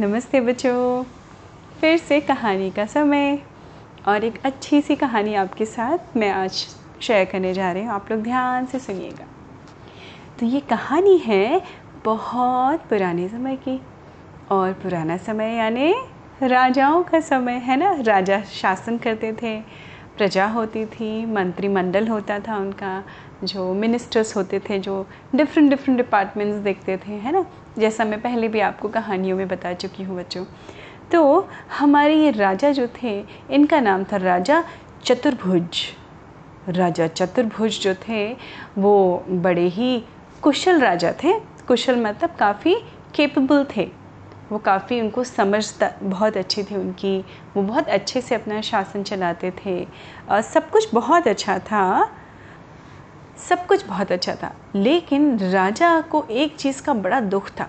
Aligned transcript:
नमस्ते 0.00 0.40
बच्चों। 0.40 1.04
फिर 1.80 1.98
से 1.98 2.20
कहानी 2.20 2.70
का 2.70 2.86
समय। 2.86 3.38
और 4.08 4.24
एक 4.24 4.44
अच्छी 4.44 4.80
सी 4.80 4.96
कहानी 4.96 5.34
आपके 5.34 5.66
साथ 5.66 6.16
मैं 6.16 6.30
आज 6.30 6.66
शेयर 7.02 7.24
करने 7.24 7.54
जा 7.54 7.72
रही 7.72 7.84
हूँ। 7.84 7.92
आप 7.92 8.10
लोग 8.10 8.22
ध्यान 8.22 8.66
से 8.66 8.78
सुनिएगा। 8.78 9.24
तो 10.40 10.46
ये 10.46 10.60
कहानी 10.60 11.18
है 11.18 11.62
बहुत 12.04 12.80
पुराने 12.80 13.28
समय 13.28 13.56
की। 13.56 13.82
और 14.50 14.72
पुराना 14.72 15.16
समय 15.16 15.56
यानी 15.56 15.94
राजाओं 16.42 17.02
का 17.02 17.20
समय, 17.20 17.52
है 17.52 17.76
ना? 17.76 17.96
राजा 18.00 18.42
शासन 18.42 18.98
करते 18.98 19.32
थे, 19.32 19.60
प्रजा 20.16 20.46
होती 20.46 20.86
थी, 20.86 21.26
मंत्रिमंडल 21.26 22.08
होता 22.08 22.38
था 22.38 22.56
उनका, 22.56 23.04
जो 23.44 23.74
मिनिस्टर्स 23.74 24.36
होते 24.36 24.58
थे, 24.58 24.78
जो 24.78 25.06
डिफरेंट 25.34 25.70
डिफरेंट 25.70 25.96
डिपार्टमेंट्स 25.96 26.56
देखते 26.56 26.96
थे, 26.96 27.12
है 27.12 27.32
ना? 27.32 27.46
जैसा 27.78 28.04
मैं 28.04 28.20
पहले 28.22 28.48
भी 28.48 28.60
आपको 28.60 28.88
कहानियों 28.88 29.36
में 29.36 29.48
बता 29.48 29.72
चुकी 29.72 30.02
हूँ 30.02 30.16
बच्चों। 30.16 30.44
तो 31.12 31.48
हमारे 31.78 32.14
ये 32.14 32.30
राजा 32.30 32.70
जो 32.70 32.88
थे 33.02 33.24
इनका 33.50 33.80
नाम 33.80 34.04
था 34.04 34.16
राजा 34.16 34.64
चतुर्भुज। 35.04 35.78
राजा 36.68 37.06
चतुर्भुज 37.06 37.80
जो 37.80 37.94
थे 37.94 38.36
वो 38.78 39.24
बड़े 39.28 39.66
ही 39.68 40.04
कुशल 40.42 40.80
राजा 40.80 41.12
थे। 41.12 41.32
कुशल 41.68 41.96
मतलब 41.96 42.30
काफ़ी 42.30 42.74
केपेबल 43.14 43.66
थे। 43.76 43.90
वो 44.52 44.58
काफ़ी 44.58 45.00
उनको 45.00 45.24
समझता 45.24 45.90
बहुत 46.02 46.36
अच्छी 46.36 46.62
थी 46.62 46.76
उनकी। 46.76 47.24
वो 47.56 47.62
बहुत 47.62 47.88
अच्छे 47.88 48.20
से 48.20 48.34
अपना 48.34 48.60
शासन 48.60 49.02
चलाते 49.02 49.52
थे। 49.66 49.86
आ, 50.30 50.40
सब 50.40 50.70
कुछ 50.70 50.94
बहुत 50.94 51.28
अच्छा 51.28 51.58
था। 51.58 52.10
सब 53.38 53.66
कुछ 53.66 53.86
बहुत 53.86 54.12
अच्छा 54.12 54.34
था, 54.34 54.54
लेकिन 54.74 55.38
राजा 55.40 56.00
को 56.02 56.24
एक 56.30 56.56
चीज़ 56.56 56.82
का 56.82 56.94
बड़ा 56.94 57.20
दुख 57.20 57.50
था 57.50 57.68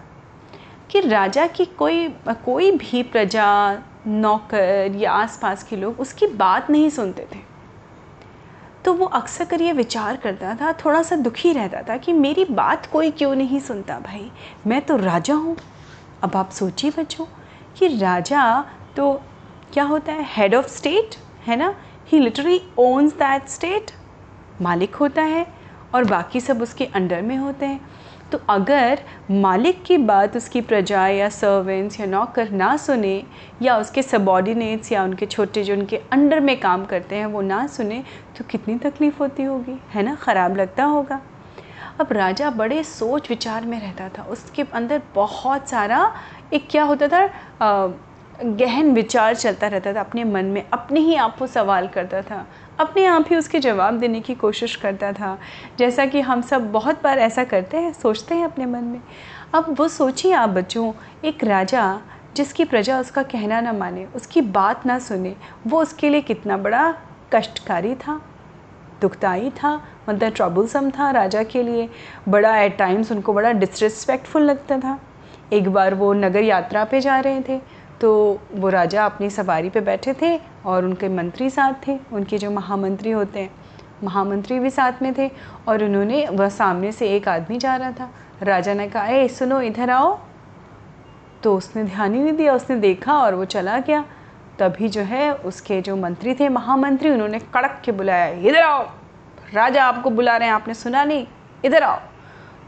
कि 0.90 1.00
राजा 1.00 1.46
की 1.48 1.66
कोई 1.66 2.08
कोई 2.46 2.72
भी 2.72 3.04
प्रजा, 3.04 3.82
नौकर 4.08 4.96
या 4.96 5.12
आसपास 5.12 5.64
के 5.64 5.76
लोग 5.76 6.00
उसकी 6.00 6.28
बात 6.28 6.70
नहीं 6.70 6.90
सुनते 6.90 7.28
थे। 7.34 7.40
तो 8.86 8.94
वो 8.94 9.06
अक्सर 9.06 9.46
कर 9.46 9.62
ये 9.62 9.74
विचार 9.74 10.16
करता 10.18 10.56
था, 10.56 10.72
थोड़ा 10.76 11.02
सा 11.04 11.16
दुखी 11.16 11.52
रहता 11.54 11.82
था 11.82 11.98
कि 11.98 12.14
मेरी 12.14 12.46
बात 12.46 12.86
कोई 12.86 13.12
क्यों 13.12 13.34
नहीं 13.36 13.60
सुनता 13.60 14.00
भाई? 14.00 14.30
मैं 14.68 14.82
तो 14.82 14.98
राजा 14.98 15.34
हूँ। 15.34 15.56
अब 16.24 16.36
आप 16.36 16.52
सोचिए 16.52 16.92
बच्चों 16.98 17.26
कि 17.78 17.88
राजा 17.98 18.44
तो 18.96 19.14
क्या 19.74 19.84
होता 19.84 20.14
है? 20.14 20.26
हेड 20.28 20.56
ऑफ़ 20.56 20.68
स्टेट 20.68 21.16
है 21.48 21.56
ना? 21.56 21.74
He 22.08 22.20
literally 22.20 22.62
owns 22.80 23.14
that 23.14 23.48
state 23.48 23.92
मालिक 24.62 24.96
होता 24.96 25.22
है 25.22 25.46
और 25.96 26.04
बाकी 26.04 26.40
सब 26.40 26.62
उसके 26.62 26.86
अंडर 26.86 27.22
में 27.22 27.36
होते 27.38 27.66
हैं। 27.66 27.80
तो 28.32 28.40
अगर 28.50 29.00
मालिक 29.32 29.84
की 29.84 29.98
बात 29.98 30.36
उसकी 30.38 30.62
प्रजा 30.62 31.08
या 31.08 31.28
सर्वेंट्स 31.30 32.00
या 32.00 32.06
नौकर 32.06 32.50
ना 32.52 32.76
सुने 32.78 33.24
या 33.62 33.78
उसके 33.78 34.02
सबॉर्डिनेट्स 34.04 34.92
या 34.92 35.04
उनके 35.04 35.26
छोटे 35.26 35.64
जो 35.64 35.74
उनके 35.74 35.98
अंडर 36.12 36.40
में 36.40 36.60
काम 36.60 36.86
करते 36.86 37.16
हैं 37.16 37.26
वो 37.26 37.42
ना 37.42 37.66
सुने 37.68 38.04
तो 38.38 38.44
कितनी 38.44 38.78
तकलीफ़ 38.80 39.20
होती 39.20 39.44
होगी 39.44 39.80
है 39.94 40.04
ना? 40.04 40.16
ख़राब 40.16 40.58
लगता 40.58 40.84
होगा। 40.86 41.22
अब 42.00 42.12
राजा 42.12 42.50
बड़े 42.50 42.84
सोच 42.84 43.30
विचार 43.30 43.66
में 43.66 43.80
रहता 43.80 44.10
था। 44.10 44.24
उसके 44.24 44.64
अंदर 44.74 45.02
बहुत 45.16 45.70
सारा 45.70 46.12
एक 46.54 46.68
क्या 46.72 46.84
होता 46.84 47.08
था? 47.08 47.24
आ, 47.62 47.88
गहन 48.44 48.94
विचार 48.94 49.36
चलता 49.36 49.68
रहता 49.68 49.94
था। 49.94 50.00
अपने 50.00 50.24
मन 50.24 50.46
में 50.46 50.64
अपने 50.74 51.00
ही 51.00 51.16
आप 51.16 51.38
को 51.38 51.48
सवाल 51.48 51.88
करता 51.88 52.22
था। 52.22 52.46
अपने 52.80 53.06
आप 53.06 53.26
ही 53.30 53.36
उसके 53.36 53.60
जवाब 53.60 54.00
देने 54.00 54.20
की 54.22 54.34
कोशिश 54.36 54.76
करता 54.76 55.12
था। 55.14 55.38
जैसा 55.80 56.06
कि 56.06 56.22
हम 56.22 56.42
सब 56.42 56.72
बहुत 56.72 57.04
बार 57.04 57.20
ऐसा 57.20 57.44
करते 57.44 57.78
हैं, 57.78 57.94
सोचते 57.94 58.36
हैं 58.36 58.46
अपने 58.46 58.66
मन 58.66 58.84
में। 58.84 59.02
अब 59.54 59.76
वो 59.80 59.88
सोचिए 59.88 60.34
आप 60.34 60.50
बच्चों, 60.50 60.92
एक 61.26 61.44
राजा 61.44 62.02
जिसकी 62.36 62.66
प्रजा 62.66 63.00
उसका 63.00 63.24
कहना 63.24 63.60
ना 63.62 63.74
माने, 63.74 64.06
उसकी 64.06 64.42
बात 64.42 64.86
ना 64.86 64.98
सुने, 65.00 65.36
वो 65.68 65.82
उसके 65.82 66.10
लिए 66.10 66.22
कितना 66.22 66.58
बड़ा 66.58 66.94
कष्टकारी 67.34 67.96
था 67.96 68.22
दुखदाई 69.02 69.50
था 69.50 69.76
मतलब 70.10 70.34
ट्रबलसम 70.34 70.90
था 70.90 71.10
राजा 71.12 71.44
के 71.44 71.64
लिए। 71.64 71.90
बड़ा 72.30 72.58
एट 72.58 72.78
टाइम्स 72.78 73.12
उनको 73.12 73.34
बड़ा 73.34 73.52
डिसरिस्पेक्टफुल 73.52 74.44
लगता 74.44 74.78
था। 74.80 75.00
एक 75.54 75.70
बार 75.70 75.94
वो 75.94 76.12
नगर 76.14 76.44
यात्रा 76.44 76.84
पे 76.86 77.02
जा 77.02 77.20
रहे 77.20 77.42
थे 77.42 77.60
तो 78.02 78.40
वो 78.52 78.70
राजा 78.70 79.06
अपनी 79.06 79.30
सवारी 79.30 79.70
पे 79.70 79.82
बैठे 79.82 80.14
थे 80.14 80.38
और 80.66 80.86
उनके 80.86 81.10
मंत्री 81.10 81.50
साथ 81.50 81.88
थे, 81.88 82.00
उनके 82.14 82.38
जो 82.38 82.52
महामंत्री 82.52 83.12
होते 83.12 83.40
हैं, 83.40 83.50
महामंत्री 84.04 84.60
भी 84.60 84.70
साथ 84.70 84.92
में 85.02 85.14
थे 85.18 85.32
और 85.68 85.84
उन्होंने 85.84 86.28
वह 86.28 86.50
सामने 86.50 86.92
से 86.92 87.08
एक 87.08 87.28
आदमी 87.28 87.58
जा 87.58 87.76
रहा 87.76 87.92
था। 87.92 88.10
राजा 88.42 88.74
ने 88.74 88.88
कहा, 88.88 89.06
ए, 89.08 89.28
सुनो, 89.28 89.62
इधर 89.62 89.90
आओ। 89.90 90.20
तो 91.44 91.58
उसने 91.58 91.84
ध्यान 91.84 92.14
ही 92.14 92.22
नहीं 92.22 92.34
दिया, 92.34 92.54
उसने 92.54 92.76
देखा 92.76 93.14
और 93.14 93.36
वो 93.36 93.46
चला 93.46 93.80
गया। 93.80 94.06
तभी 94.60 94.90
जो 94.90 95.02
है 95.02 95.34
उसके 95.34 95.82
जो 95.82 95.96
मंत्री 95.96 96.34
थे, 96.34 96.50
महामंत्री, 96.50 97.10
उन्होंने 97.10 97.40
कड़क 97.40 97.82
के 97.86 97.92
बुलाया, 97.92 98.28
इधर 98.28 98.62
आओ, 98.62 98.90
राजा 99.54 99.86
आपको 99.86 100.10
बुला 100.10 100.38
रहे 100.38 100.48
हैं, 100.48 100.56
आपने 100.56 100.74
सुना 100.74 101.04
नहीं, 101.04 101.28
इधर 101.66 101.84
आओ। 101.84 102.00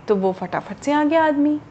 तो 0.08 0.16
वो 0.16 0.32
फटाफट 0.32 0.76
से 0.76 0.92
आ 0.92 1.04
गया 1.04 1.26
आदमी। 1.26 1.62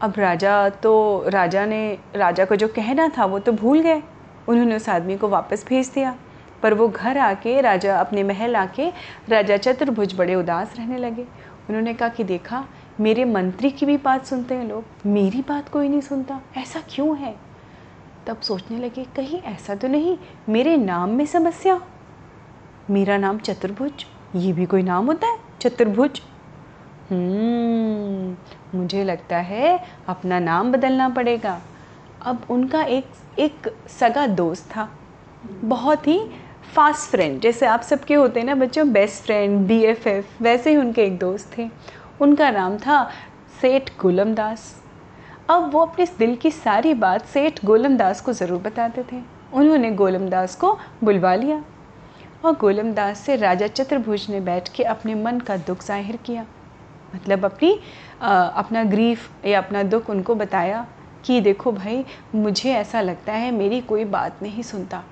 अब 0.00 0.12
राजा 0.18 0.68
तो 0.68 1.24
राजा 1.28 1.66
ने, 1.66 1.98
राजा 2.16 2.44
को 2.44 2.56
जो 2.56 2.68
कहना 2.68 3.08
था 3.08 3.24
वो 3.24 3.38
तो 3.38 3.52
भूल 3.52 3.80
गए। 3.80 4.02
उन्होंने 4.48 4.76
उस 4.76 4.88
आदमी 4.88 5.16
को 5.16 5.28
वापस 5.28 5.66
भेज 5.68 5.88
दिया। 5.88 6.16
पर 6.62 6.74
वो 6.74 6.88
घर 6.88 7.18
आके 7.18 7.60
राजा 7.60 8.00
अपने 8.00 8.22
महल 8.22 8.56
आके 8.56 8.92
राजा 9.28 9.56
चतुर्भुज 9.56 10.14
बड़े 10.14 10.34
उदास 10.34 10.74
रहने 10.76 10.98
लगे। 10.98 11.22
उन्होंने 11.68 11.94
कहा 11.94 12.08
कि 12.08 12.24
देखा 12.24 12.64
मेरे 13.00 13.24
मंत्री 13.24 13.70
की 13.70 13.86
भी 13.86 13.96
बात 13.96 14.26
सुनते 14.26 14.54
हैं 14.54 14.68
लोग। 14.68 14.84
मेरी 15.06 15.44
बात 15.48 15.68
कोई 15.68 15.88
नहीं 15.88 16.00
सुनता। 16.00 16.40
ऐसा 16.56 16.82
क्यों 16.90 17.18
है? 17.18 17.36
तब 18.26 18.40
सोचने 18.40 18.78
लगे 18.78 19.04
कहीं 19.04 19.42
ऐसा 19.42 19.74
तो 19.74 19.88
नहीं। 19.88 20.18
मेरे 20.48 20.76
नाम 20.76 21.10
में 21.10 21.26
समस्या। 21.26 21.80
मेरा 22.90 23.16
नाम 23.16 23.38
चतुर्भुज। 23.38 24.06
ये 24.36 24.52
भी 24.52 24.66
कोई 24.66 24.82
नाम 24.82 25.06
होता 25.06 25.26
है? 25.26 25.38
चतुर्भुज। 25.60 26.22
हम्म, 27.10 28.36
मुझे 28.78 29.04
लगता 29.04 29.36
है 29.36 29.84
अपना 30.08 30.38
नाम 30.38 30.72
बदलना 30.72 31.08
पड़ेगा। 31.08 31.60
अब 32.22 32.46
उनका 32.50 32.82
एक 32.82 33.06
एक 33.38 33.68
सगा 33.90 34.26
दोस्त 34.26 34.70
था। 34.70 34.88
बहुत 35.64 36.06
ही 36.08 36.18
फास्ट 36.74 37.10
फ्रेंड 37.10 37.40
जैसे 37.40 37.66
आप 37.66 37.82
सबके 37.82 38.14
होते 38.14 38.40
हैं 38.40 38.46
ना 38.46 38.54
बच्चों 38.54 38.90
best 38.92 39.22
friend 39.24 39.66
B 39.66 39.82
F 39.84 40.08
F 40.08 40.42
वैसे 40.42 40.70
ही 40.70 40.76
उनके 40.76 41.04
एक 41.04 41.18
दोस्त 41.18 41.50
थे। 41.58 41.68
उनका 42.20 42.50
नाम 42.50 42.76
था 42.78 43.02
सेठ 43.60 43.90
गोलम 44.00 44.34
दास। 44.34 44.74
अब 45.50 45.70
वो 45.72 45.80
अपने 45.80 46.06
दिल 46.18 46.34
की 46.36 46.50
सारी 46.50 46.94
बात 46.96 47.26
सेठ 47.26 47.64
गोलम 47.64 47.96
दास 47.96 48.20
को 48.20 48.32
ज़रूर 48.32 48.60
बताते 48.62 49.04
थे। 49.12 49.20
उन्होंने 49.52 49.90
गोलम 49.92 50.28
दास 50.28 50.54
को 50.56 50.72
बुलवा 51.04 51.34
लिया 51.34 51.62
और 52.44 52.56
गोलम 52.56 52.92
दास 52.92 53.20
से 53.20 53.36
राजा 53.36 53.66
चतुर्भुज 53.68 54.26
ने 54.30 54.40
बैठ 54.40 54.68
के 54.68 54.82
अपने 54.84 55.14
मन 55.14 55.40
का 55.40 55.56
दुख 55.58 55.84
ज़ाहिर 55.84 56.16
किया। 56.16 56.46
मतलब 57.14 57.44
अपनी 57.44 57.78
आ, 58.22 58.42
अपना 58.42 58.82
ग्रीफ 58.84 59.46
या 59.46 59.58
अपना 59.58 59.82
दुख 59.84 60.10
उनको 60.10 60.34
बताया। 60.34 60.86
कि 61.26 61.40
देखो 61.40 61.72
भाई, 61.72 62.04
मुझे 62.34 62.72
ऐसा 62.72 63.00
लगता 63.00 63.32
है 63.32 63.50
मेरी 63.50 63.80
कोई 63.80 64.04
बात 64.04 64.42
नहीं 64.42 64.62
सुनता। 64.62 65.02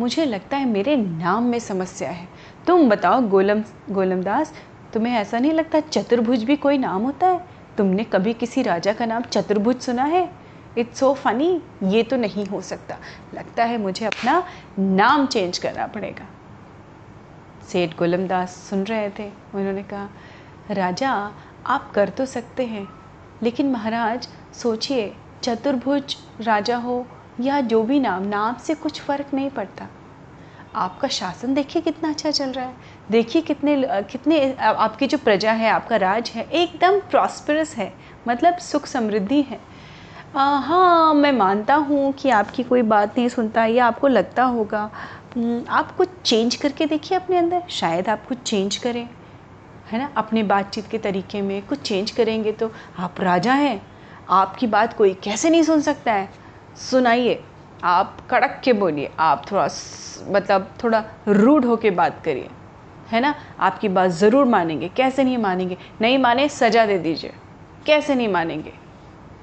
मुझे 0.00 0.24
लगता 0.24 0.56
है 0.56 0.64
मेरे 0.64 0.96
नाम 0.96 1.42
में 1.42 1.58
समस्या 1.58 2.10
है। 2.10 2.28
तुम 2.66 2.88
बताओ, 2.90 3.20
गोलम 3.20 3.62
गोलम 3.90 4.22
दास 4.22 4.54
तुम्हें 4.94 5.14
ऐसा 5.14 5.38
नहीं 5.38 5.52
लगता 5.52 5.80
चतुर्भुज 5.80 6.44
भी 6.44 6.56
कोई 6.56 6.78
नाम 6.78 7.02
होता 7.02 7.26
है? 7.26 7.44
तुमने 7.78 8.04
कभी 8.04 8.32
किसी 8.34 8.62
राजा 8.62 8.92
का 8.92 9.06
नाम 9.06 9.22
चतुर्भुज 9.22 9.80
सुना 9.80 10.04
है? 10.04 10.30
इट्स 10.78 10.98
सो 11.00 11.14
फनी 11.14 11.62
ये 11.82 12.02
तो 12.02 12.16
नहीं 12.16 12.46
हो 12.46 12.60
सकता। 12.60 12.96
लगता 13.34 13.64
है 13.64 13.78
मुझे 13.78 14.06
अपना 14.06 14.42
नाम 14.78 15.26
चेंज 15.26 15.58
करना 15.58 15.86
पड़ेगा। 15.86 16.26
सेठ 17.68 17.96
गोलमदास 17.98 18.50
सुन 18.70 18.84
रहे 18.84 19.10
थे। 19.10 19.28
उन्होंने 19.54 19.82
कहा, 19.82 20.08
राजा, 20.70 21.32
आप 21.66 21.90
कर 21.94 22.08
तो 22.08 22.26
सकते 22.26 22.66
हैं, 22.66 22.88
लेकिन 23.42 23.70
महाराज, 23.72 24.28
सोचिए 24.54 25.12
चतुर्भुज 25.42 26.16
राजा 26.40 26.76
हो 26.76 27.04
या 27.40 27.60
जो 27.60 27.82
भी 27.82 28.00
नाम 28.00 28.22
नाम 28.22 28.56
से 28.56 28.74
कुछ 28.74 29.00
फ़र्क 29.00 29.34
नहीं 29.34 29.50
पड़ता। 29.50 29.86
आपका 30.76 31.08
शासन 31.08 31.54
देखिए 31.54 31.82
कितना 31.82 32.08
अच्छा 32.08 32.30
चल 32.30 32.50
रहा 32.52 32.64
है। 32.64 32.74
देखिए 33.10 33.42
कितने 33.42 33.76
कितने 34.10 34.52
आपकी 34.54 35.06
जो 35.06 35.18
प्रजा 35.18 35.52
है 35.52 35.70
आपका 35.70 35.96
राज 35.96 36.30
है 36.34 36.44
एकदम 36.44 36.98
प्रॉस्परस 37.00 37.74
है 37.76 37.92
मतलब 38.28 38.58
सुख 38.58 38.86
समृद्धि 38.86 39.40
है। 39.42 39.58
आ, 40.36 40.44
हाँ 40.58 41.14
मैं 41.14 41.32
मानता 41.32 41.74
हूँ 41.74 42.12
कि 42.12 42.30
आपकी 42.30 42.62
कोई 42.62 42.82
बात 42.82 43.18
नहीं 43.18 43.28
सुनता 43.28 43.64
या 43.66 43.86
आपको 43.86 44.08
लगता 44.08 44.44
होगा। 44.44 44.90
हम्म, 45.36 45.64
आप 45.68 45.96
कुछ 45.96 46.08
चेंज 46.24 46.56
करके 46.56 46.86
देखिए 46.86 47.18
अपने 47.18 47.36
अंदर 47.38 47.62
शायद 47.70 48.08
आप 48.08 48.26
कुछ 48.26 48.42
चेंज 48.42 48.76
करें 48.76 49.08
है 49.92 49.98
ना? 49.98 50.12
अपने 50.16 50.42
बातचीत 50.42 50.86
के 50.86 50.98
तरीके 50.98 51.42
में 51.42 51.60
कुछ 51.62 51.82
चेंज 51.82 52.10
करेंगे 52.10 52.52
तो 52.52 52.70
आप 52.98 53.20
राजा 53.20 53.52
हैं। 53.52 53.89
आपकी 54.30 54.66
बात 54.66 54.92
कोई 54.92 55.14
कैसे 55.14 55.50
नहीं 55.50 55.62
सुन 55.62 55.80
सकता 55.80 56.12
है? 56.12 56.28
सुनाइए। 56.90 57.42
आप 57.84 58.18
कड़क 58.30 58.60
के 58.64 58.72
बोलिए। 58.72 59.10
आप 59.18 59.44
थोड़ा 59.52 59.68
मतलब 60.28 60.70
थोड़ा 60.84 61.04
रूड 61.28 61.64
होके 61.64 61.90
बात 61.90 62.22
करिए। 62.24 62.48
है 63.10 63.20
ना? 63.20 63.34
आपकी 63.60 63.88
बात 63.88 64.10
ज़रूर 64.10 64.44
मानेंगे। 64.44 64.88
कैसे 64.88 65.24
नहीं 65.24 65.38
मानेंगे? 65.38 65.76
नहीं 66.00 66.18
माने, 66.18 66.48
सज़ा 66.48 66.86
दे 66.86 66.98
दीजिए। 66.98 67.32
कैसे 67.86 68.14
नहीं 68.14 68.28
मानेंगे? 68.28 68.72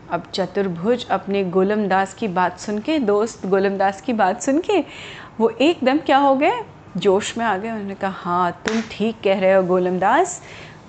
अब 0.09 0.23
चतुर्भुज 0.33 1.07
अपने 1.07 1.43
गोलमदास 1.43 2.13
की 2.13 2.27
बात 2.27 2.59
सुन 2.59 2.79
के, 2.79 2.99
दोस्त 2.99 3.45
गोलमदास 3.45 4.01
की 4.01 4.13
बात 4.13 4.41
सुन 4.41 4.59
के, 4.59 4.83
वो 5.39 5.49
एकदम 5.49 5.97
क्या 5.97 6.17
हो 6.17 6.35
गए? 6.35 6.61
जोश 6.97 7.37
में 7.37 7.45
आ 7.45 7.57
गए। 7.57 7.71
उन्होंने 7.71 7.95
कहा 7.95 8.11
हाँ 8.11 8.51
तुम 8.65 8.81
ठीक 8.91 9.15
कह 9.23 9.39
रहे 9.39 9.53
हो 9.53 9.63
गोलमदास 9.63 10.41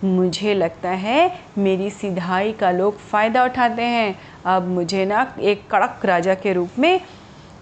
मुझे 0.04 0.54
लगता 0.54 0.90
है 0.90 1.40
मेरी 1.58 1.90
सिधाई 1.90 2.52
का 2.52 2.70
लोग 2.70 2.98
फ़ायदा 3.00 3.44
उठाते 3.44 3.82
हैं। 3.82 4.14
अब 4.46 4.68
मुझे 4.68 5.04
ना 5.04 5.26
एक 5.40 5.68
कड़क 5.70 6.04
राजा 6.04 6.34
के 6.34 6.52
रूप 6.52 6.78
में 6.78 7.00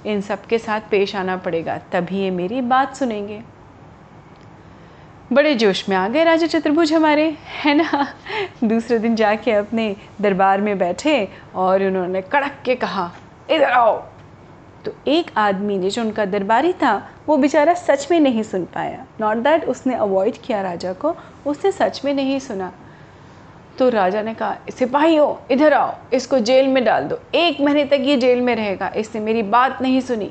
इन 0.06 0.20
सब 0.20 0.44
के 0.46 0.58
साथ 0.58 0.80
पेश 0.90 1.14
आना 1.16 1.36
पड़ेगा, 1.36 1.78
तभी 1.92 2.18
ये 2.18 2.30
मेरी 2.30 2.60
बात 2.62 2.96
सुनेंगे। 2.96 3.40
बड़े 5.32 5.54
जोश 5.54 5.88
में 5.88 5.96
आ 5.96 6.06
गए 6.08 6.24
राजा 6.24 6.46
चतुर्भुज 6.46 6.92
हमारे, 6.92 7.24
है 7.54 7.74
ना? 7.74 8.06
दूसरे 8.64 8.98
दिन 8.98 9.16
जाके 9.16 9.52
अपने 9.52 9.94
दरबार 10.20 10.60
में 10.60 10.76
बैठे 10.78 11.28
और 11.54 11.82
उन्होंने 11.82 12.22
कड़क 12.22 12.60
के 12.64 12.74
कहा, 12.74 13.10
इधर 13.50 13.64
आओ। 13.64 13.96
तो 14.84 14.92
एक 15.08 15.30
आदमी 15.38 15.78
ने 15.78 15.90
जो 15.90 16.02
उनका 16.02 16.24
दरबारी 16.24 16.72
था 16.72 16.96
वो 17.28 17.36
बेचारा 17.36 17.74
सच 17.74 18.06
में 18.10 18.18
नहीं 18.20 18.42
सुन 18.42 18.64
पाया। 18.64 19.04
नॉट 19.20 19.36
दैट 19.36 19.64
उसने 19.64 19.94
अवॉइड 19.94 20.36
किया 20.36 20.60
राजा 20.62 20.92
को, 20.92 21.14
उसने 21.46 21.72
सच 21.72 22.00
में 22.04 22.12
नहीं 22.14 22.38
सुना। 22.38 22.72
तो 23.78 23.88
राजा 23.88 24.22
ने 24.22 24.34
कहा 24.34 24.56
सिपाही 24.70 25.16
हो 25.16 25.40
इधर 25.50 25.72
आओ, 25.72 25.94
इसको 26.12 26.38
जेल 26.38 26.68
में 26.68 26.84
डाल 26.84 27.04
दो। 27.04 27.18
एक 27.34 27.60
महीने 27.60 27.84
तक 27.84 28.02
ये 28.02 28.16
जेल 28.16 28.40
में 28.40 28.54
रहेगा, 28.56 28.92
इसने 28.96 29.20
मेरी 29.20 29.42
बात 29.44 29.82
नहीं 29.82 30.00
सुनी। 30.00 30.30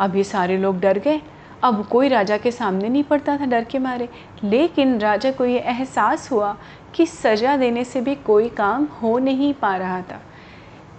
अब 0.00 0.16
ये 0.16 0.24
सारे 0.24 0.56
लोग 0.58 0.80
डर 0.80 0.98
गए। 0.98 1.20
अब 1.64 1.84
कोई 1.86 2.08
राजा 2.08 2.36
के 2.36 2.50
सामने 2.50 2.88
नहीं 2.88 3.02
पड़ता 3.02 3.36
था 3.36 3.46
डर 3.46 3.64
के 3.64 3.78
मारे। 3.78 4.08
लेकिन 4.44 4.98
राजा 4.98 5.30
को 5.30 5.44
ये 5.44 5.58
एहसास 5.60 6.30
हुआ 6.32 6.56
कि 6.94 7.06
सज़ा 7.06 7.56
देने 7.56 7.84
से 7.84 8.00
भी 8.00 8.14
कोई 8.16 8.48
काम 8.48 8.84
हो 9.02 9.18
नहीं 9.18 9.52
पा 9.54 9.76
रहा 9.76 10.00
था। 10.02 10.19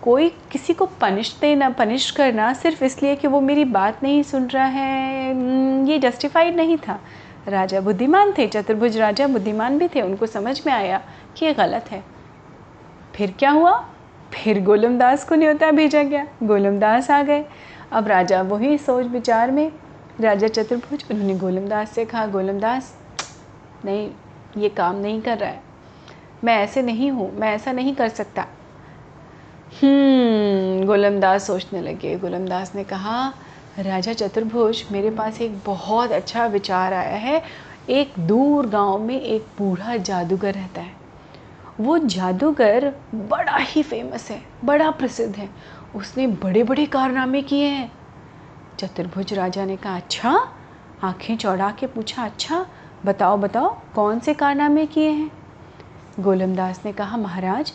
कोई 0.01 0.29
किसी 0.29 0.73
को 0.73 0.85
पनिश 0.85 1.37
देना 1.41 1.69
पनिश 1.69 2.11
करना 2.11 2.53
सिर्फ़ 2.53 2.83
इसलिए 2.83 3.15
कि 3.15 3.27
वो 3.27 3.41
मेरी 3.41 3.65
बात 3.65 4.03
नहीं 4.03 4.23
सुन 4.23 4.47
रहा 4.47 4.65
है। 4.65 5.31
हम्म, 5.31 5.87
ये 5.87 5.99
जस्टिफाइड 5.99 6.55
नहीं 6.55 6.77
था। 6.77 6.99
राजा 7.47 7.81
बुद्धिमान 7.81 8.33
थे 8.37 8.47
चतुर्भुज 8.47 8.97
राजा 8.97 9.27
बुद्धिमान 9.27 9.77
भी 9.77 9.87
थे 9.87 10.01
उनको 10.01 10.25
समझ 10.25 10.67
में 10.67 10.73
आया 10.73 11.01
कि 11.37 11.45
ये 11.45 11.53
गलत 11.53 11.91
है। 11.91 12.03
फिर 13.15 13.31
क्या 13.31 13.51
हुआ? 13.51 13.85
फिर 14.33 14.63
गोलमदास 14.63 15.23
को 15.23 15.35
न्योता 15.35 15.71
भेजा 15.71 16.03
गया। 16.03 16.27
गोलमदास 16.43 17.11
आ 17.11 17.23
गए। 17.23 17.45
अब 17.91 18.07
राजा 18.07 18.41
वही 18.41 18.77
सोच 18.77 19.05
विचार 19.05 19.51
में 19.51 19.71
राजा 20.21 20.47
चतुर्भुज 20.47 21.05
उन्होंने 21.11 21.35
गोलमदास 21.35 21.91
से 21.91 22.05
कहा 22.05 22.27
गोलमदास 22.27 22.95
नहीं 23.85 24.09
ये 24.57 24.69
काम 24.69 24.95
नहीं 24.95 25.21
कर 25.21 25.37
रहा 25.37 25.49
है। 25.49 25.61
मैं 26.43 26.57
ऐसे 26.57 26.81
नहीं 26.81 27.11
हूँ 27.11 27.31
मैं 27.35 27.53
ऐसा 27.55 27.71
नहीं 27.71 27.95
कर 27.95 28.09
सकता। 28.09 28.45
गोलमदास 30.85 31.47
सोचने 31.47 31.81
लगे। 31.81 32.15
गोलमदास 32.15 32.75
ने 32.75 32.83
कहा, 32.83 33.33
राजा 33.79 34.13
चतुर्भुज, 34.13 34.83
मेरे 34.91 35.09
पास 35.09 35.41
एक 35.41 35.57
बहुत 35.65 36.11
अच्छा 36.11 36.45
विचार 36.45 36.93
आया 36.93 37.15
है। 37.15 37.41
एक 37.89 38.13
दूर 38.19 38.67
गाँव 38.67 38.99
में 38.99 39.21
एक 39.21 39.45
बूढ़ा 39.57 39.97
जादूगर 39.97 40.53
रहता 40.53 40.81
है। 40.81 40.93
वो 41.79 41.97
जादूगर 41.97 42.93
बड़ा 43.15 43.55
ही 43.55 43.83
फ़ेमस 43.83 44.31
है, 44.31 44.41
बड़ा 44.65 44.91
प्रसिद्ध 44.91 45.35
है। 45.35 45.49
उसने 45.95 46.27
बड़े 46.27 46.63
बड़े 46.63 46.85
कारनामे 46.85 47.41
किए 47.41 47.67
हैं। 47.67 47.91
चतुर्भुज 48.79 49.33
राजा 49.33 49.65
ने 49.65 49.77
कहा 49.77 49.95
अच्छा 49.95 50.47
आँखें 51.03 51.37
चौड़ा 51.37 51.71
के 51.71 51.87
पूछा 51.87 52.25
अच्छा 52.25 52.65
बताओ 53.05 53.37
बताओ, 53.37 53.77
कौन 53.95 54.19
से 54.19 54.33
कारनामे 54.33 54.85
किए 54.85 55.09
हैं? 55.09 55.31
गोलमदास 56.19 56.81
ने 56.85 56.91
कहा, 56.93 57.17
महाराज, 57.17 57.73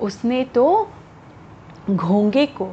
उसने 0.00 0.44
तो 0.44 0.88
घोंगे 1.90 2.46
को। 2.46 2.68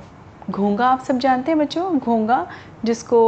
घोंगा 0.50 0.88
आप 0.88 1.00
सब 1.00 1.18
जानते 1.18 1.52
हैं 1.52 1.60
बच्चों? 1.60 2.00
घोंगा, 2.00 2.48
जिसको 2.86 3.22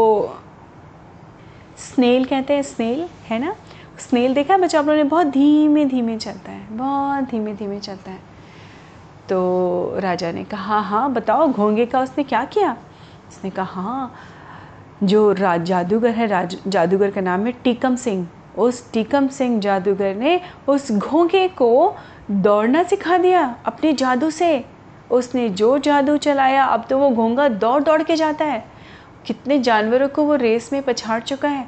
स्नेल 1.77 2.25
कहते 2.25 2.53
हैं, 2.53 2.61
स्नेल, 2.61 3.09
है 3.29 3.39
ना? 3.39 3.55
स्नेल 3.99 4.33
देखा 4.33 4.53
है 4.53 4.61
बच्चों 4.61 4.79
आप 4.79 4.87
लोगों 4.87 4.97
ने? 4.97 5.03
बहुत 5.03 5.27
धीमे 5.27 5.85
धीमे 5.85 6.17
चलता 6.17 6.51
है, 6.51 6.77
बहुत 6.77 7.23
धीमे 7.23 7.53
धीमे 7.53 7.79
चलता 7.79 8.11
है। 8.11 8.19
तो 9.29 9.99
राजा 9.99 10.31
ने 10.31 10.43
कहा 10.43 10.79
हाँ 10.79 11.13
बताओ, 11.13 11.47
घोंगे 11.47 11.85
का 11.85 11.99
उसने 11.99 12.23
क्या 12.23 12.45
किया? 12.45 12.77
उसने 13.29 13.49
कहा 13.49 13.81
हाँ 13.81 14.13
जो 15.03 15.31
राज 15.31 15.63
जादूगर 15.63 16.09
है, 16.09 16.27
राज, 16.27 16.57
जादूगर 16.67 17.11
का 17.11 17.21
नाम 17.21 17.45
है 17.45 17.51
टीकम 17.51 17.95
सिंह। 17.95 18.27
उस 18.57 18.91
टीकम 18.91 19.27
सिंह 19.27 19.59
जादूगर 19.59 20.15
ने 20.15 20.41
उस 20.67 20.91
घोंगे 20.91 21.47
को 21.47 21.95
दौड़ना 22.31 22.83
सिखा 22.83 23.17
दिया 23.17 23.55
अपने 23.65 23.93
जादू 23.93 24.29
से। 24.29 24.65
उसने 25.13 25.49
जो 25.49 25.77
जादू 25.77 26.17
चलाया, 26.17 26.65
अब 26.65 26.85
तो 26.89 26.97
वो 26.97 27.09
घोंगा 27.09 27.47
दौड़ 27.47 27.83
दौड़ 27.83 28.03
के 28.03 28.15
जाता 28.15 28.45
है। 28.45 28.71
कितने 29.25 29.59
जानवरों 29.59 30.09
को 30.09 30.23
वो 30.23 30.35
रेस 30.35 30.73
में 30.73 30.83
पछाड़ 30.83 31.21
चुका 31.21 31.49
है। 31.49 31.67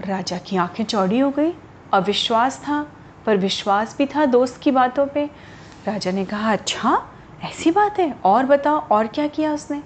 राजा 0.00 0.38
की 0.38 0.56
आँखें 0.56 0.84
चौड़ी 0.84 1.18
हो 1.18 1.30
गई। 1.30 1.52
अविश्वास 1.92 2.58
था, 2.58 2.86
पर 3.26 3.36
विश्वास 3.36 3.94
भी 3.98 4.06
था 4.06 4.26
दोस्त 4.26 4.60
की 4.60 4.70
बातों 4.70 5.06
पे। 5.06 5.30
राजा 5.86 6.10
ने 6.10 6.24
कहा 6.24 6.52
अच्छा 6.52 7.06
ऐसी 7.44 7.70
बात 7.70 7.98
है? 7.98 8.16
और 8.24 8.46
बताओ, 8.46 8.76
और 8.76 9.06
क्या 9.06 9.26
किया 9.26 9.52
उसने? 9.52 9.78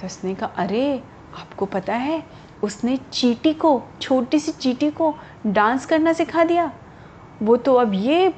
तो 0.00 0.06
उसने 0.06 0.34
कहा, 0.34 0.50
अरे, 0.56 1.02
आपको 1.40 1.66
पता 1.66 1.94
है, 1.94 2.22
उसने 2.62 2.96
चीटी 2.96 3.54
को, 3.54 3.82
छोटी 4.00 4.38
सी 4.38 4.52
चीटी 4.52 4.90
को 4.90 5.16
डांस 5.46 5.86
करना 5.86 6.12
सिखा 6.12 6.44
दिया। 6.44 6.72
वो 7.42 7.56
तो 7.56 7.74
अब 7.74 7.92
ये 7.94 8.34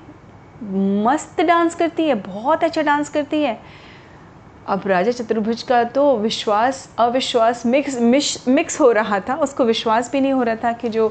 मस्त 1.04 1.40
डांस 1.40 1.74
करती 1.74 2.08
है, 2.08 2.14
बहुत 2.14 2.64
अच्छा 2.64 2.82
डांस 2.82 3.08
करती 3.08 3.42
है। 3.42 3.58
अब 4.66 4.82
राजा 4.86 5.10
चतुर्भुज 5.10 5.62
का 5.62 5.82
तो 5.84 6.16
विश्वास, 6.18 6.88
अविश्वास 6.98 7.64
मिक्स, 7.66 7.98
मिश, 8.00 8.44
मिक्स 8.48 8.80
हो 8.80 8.90
रहा 8.92 9.20
था। 9.20 9.34
उसको 9.36 9.64
विश्वास 9.64 10.10
भी 10.12 10.20
नहीं 10.20 10.32
हो 10.32 10.42
रहा 10.42 10.56
था 10.64 10.72
कि 10.72 10.88
जो 10.88 11.08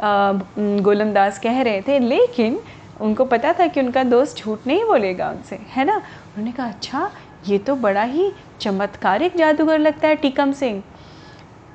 गोलमदास 0.00 1.38
कह 1.38 1.60
रहे 1.62 1.80
थे। 1.82 1.98
लेकिन 1.98 2.58
उनको 3.00 3.24
पता 3.24 3.52
था 3.52 3.66
कि 3.66 3.80
उनका 3.80 4.02
दोस्त 4.04 4.38
झूठ 4.38 4.66
नहीं 4.66 4.84
बोलेगा 4.84 5.30
उनसे, 5.30 5.58
है 5.70 5.84
ना? 5.84 5.96
उन्होंने 5.96 6.52
कहा 6.52 6.66
अच्छा 6.66 7.10
ये 7.48 7.58
तो 7.58 7.74
बड़ा 7.76 8.02
ही 8.02 8.32
चमत्कारिक 8.60 9.36
जादूगर 9.36 9.78
लगता 9.78 10.08
है 10.08 10.16
टीकम 10.16 10.52
सिंह। 10.52 10.82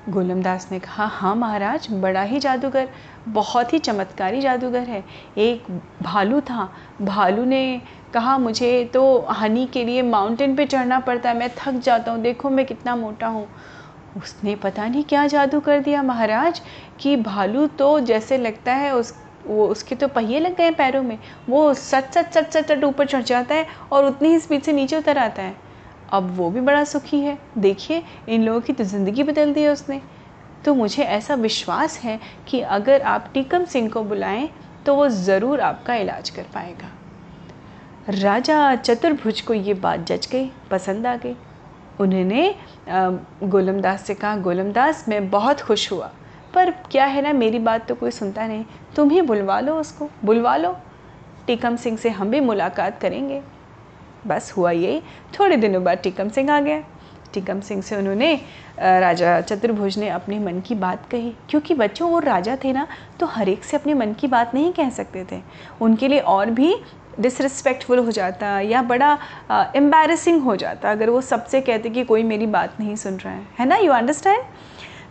गोलमदास 0.10 0.68
ने 0.72 0.80
कहा 0.80 1.06
हाँ 1.06 1.36
महाराज, 1.36 1.88
बड़ा 1.92 2.22
ही 2.22 2.40
जादूगर, 2.40 2.88
बहुत 3.28 3.74
ही 3.74 3.80
चमत्कारी 3.80 4.42
जादूगर 4.42 4.80
है। 4.80 5.04
एक 5.38 5.66
भालू 6.04 6.40
था। 6.42 6.70
भालू 7.02 7.46
ने 7.46 7.82
कहा, 8.14 8.38
मुझे 8.38 8.84
तो 8.94 9.20
हनी 9.32 9.66
के 9.66 9.84
लिए 9.86 10.02
माउंटेन 10.02 10.56
पे 10.56 10.66
चढ़ना 10.66 11.00
पड़ता 11.00 11.30
है, 11.30 11.38
मैं 11.38 11.50
थक 11.58 11.80
जाता 11.80 12.12
हूँ, 12.12 12.22
देखो 12.22 12.50
मैं 12.50 12.66
कितना 12.66 12.96
मोटा 12.96 13.28
हूँ। 13.28 13.48
उसने 14.18 14.56
पता 14.56 14.88
नहीं 14.88 15.04
क्या 15.04 15.28
जादू 15.28 15.60
कर 15.60 15.80
दिया 15.80 16.04
महाराज, 16.04 16.62
कि 17.00 17.16
भालू 17.18 17.68
तो 17.68 18.00
जैसे 18.00 18.38
लगता 18.38 18.74
है 18.74 18.96
उस, 18.96 19.14
वो 19.48 19.68
उसके 19.68 19.96
तो 19.96 20.08
पहिए 20.08 20.40
लग 20.40 20.56
गए 20.58 20.72
पैरों 20.72 21.04
में, 21.04 21.18
वो 21.50 21.74
सट 21.74 22.12
सट 22.12 22.32
सट 22.32 22.50
सट 22.50 22.68
सट 22.68 22.84
ऊपर 22.84 23.08
चढ़ 23.08 23.22
जाता 23.22 23.56
है 23.56 23.68
और 23.92 24.06
उतनी 24.06 24.30
ही 24.30 24.40
स्पीड 24.40 24.62
से 24.62 24.74
नीचे 24.74 24.98
उतर 24.98 25.18
आता 25.18 25.42
है। 25.42 25.71
अब 26.12 26.32
वो 26.38 26.50
भी 26.50 26.62
बड़ा 26.62 26.84
सुखी 26.84 27.20
है। 27.20 27.38
देखिए, 27.58 28.02
इन 28.30 28.44
लोगों 28.44 28.62
की 28.62 28.74
तो 28.74 28.84
ज़िंदगी 28.84 29.24
बदल 29.24 29.54
दी 29.54 29.62
है 29.62 29.70
उसने। 29.70 30.02
तो 30.66 30.74
मुझे 30.74 31.04
ऐसा 31.04 31.36
विश्वास 31.36 32.00
है 32.00 32.20
कि 32.48 32.62
अगर 32.62 33.02
आप 33.02 33.30
टीकम 33.34 33.66
सिंह 33.66 33.90
को 33.90 34.04
बुलाएँ 34.04 34.50
तो 34.86 34.96
वो 34.96 35.08
ज़रूर 35.10 35.62
आपका 35.62 35.96
इलाज 35.96 36.30
कर 36.30 36.46
पाएगा। 36.54 36.92
राजा 38.12 38.76
चतुर्भुज 38.76 39.42
को 39.42 39.54
ये 39.54 39.74
बात 39.76 40.06
जच 40.08 40.28
गई, 40.28 40.50
पसंद 40.72 41.08
आ 41.08 41.16
गई। 41.16 41.36
उन्होंने 42.00 42.56
गोलमदास 42.90 44.04
से 44.04 44.14
कहा, 44.14 44.36
गोलमदास, 44.38 45.06
मैं 45.10 45.30
बहुत 45.30 45.62
खुश 45.62 45.92
हुआ। 45.92 46.12
पर 46.54 46.72
क्या 46.92 47.06
है 47.06 47.22
ना, 47.22 47.34
मेरी 47.34 47.60
बात 47.60 47.88
तो 47.88 47.96
कोई 47.96 48.12
सुनता 48.12 48.48
नहीं। 48.48 48.66
तुम 48.96 49.10
ही 49.10 49.22
बुलवा 49.22 49.60
लो 49.60 49.76
उसको, 49.76 50.10
बुलवा 50.26 50.56
लो। 50.58 50.76
टीकम 51.48 51.76
सिंह 51.76 51.98
से 51.98 52.10
हम 52.10 52.32
भी 52.32 52.40
मुलाकात 52.40 53.00
करेंगे। 53.02 53.42
बस 54.28 54.54
हुआ 54.58 54.72
यही 54.72 55.02
थोड़े 55.40 55.58
दिनों 55.58 55.84
बाद 55.84 55.98
टीकम 55.98 56.30
सिंह 56.30 56.52
आ 56.52 56.60
गया। 56.60 56.84
टीकम 57.34 57.60
सिंह 57.62 57.82
से 57.82 57.96
उन्होंने 57.96 58.34
राजा 58.80 59.40
चतुर्भुज 59.42 59.98
ने 60.00 60.10
अपने 60.10 60.40
मन 60.40 60.60
की 60.60 60.76
बात 60.76 61.06
कही। 61.12 61.34
क्योंकि 61.50 61.74
बच्चों, 61.74 62.10
वो 62.12 62.20
राजा 62.20 62.56
थे 62.64 62.74
ना 62.74 62.88
तो 63.20 63.26
हर 63.26 63.50
एक 63.50 63.64
से 63.64 63.78
अपने 63.78 63.94
मन 63.94 64.14
की 64.14 64.28
बात 64.28 64.54
नहीं 64.56 64.72
कह 64.74 64.90
सकते 64.90 65.26
थे। 65.32 65.42
उनके 65.82 66.08
लिए 66.08 66.20
और 66.20 66.50
भी 66.52 66.76
डिसरिस्पेक्टफुल 67.20 68.00
हो 68.00 68.12
जाता 68.12 68.60
या 68.60 68.82
बड़ा 68.82 69.18
एम्बेरसिंग 69.76 70.42
हो 70.42 70.56
जाता। 70.56 70.92
अगर 70.92 71.10
वो 71.10 71.22
सबसे 71.22 71.62
कहते 71.62 71.90
कि 71.90 72.04
कोई 72.04 72.24
मेरी 72.24 72.46
बात 72.48 72.80
नहीं 72.80 72.96
सुन 72.96 73.16
रहा 73.16 73.34
है। 73.34 73.48
है 73.60 73.66
ना? 73.66 73.76
यू 73.76 73.92
अंडरस्टैंड 73.92 74.44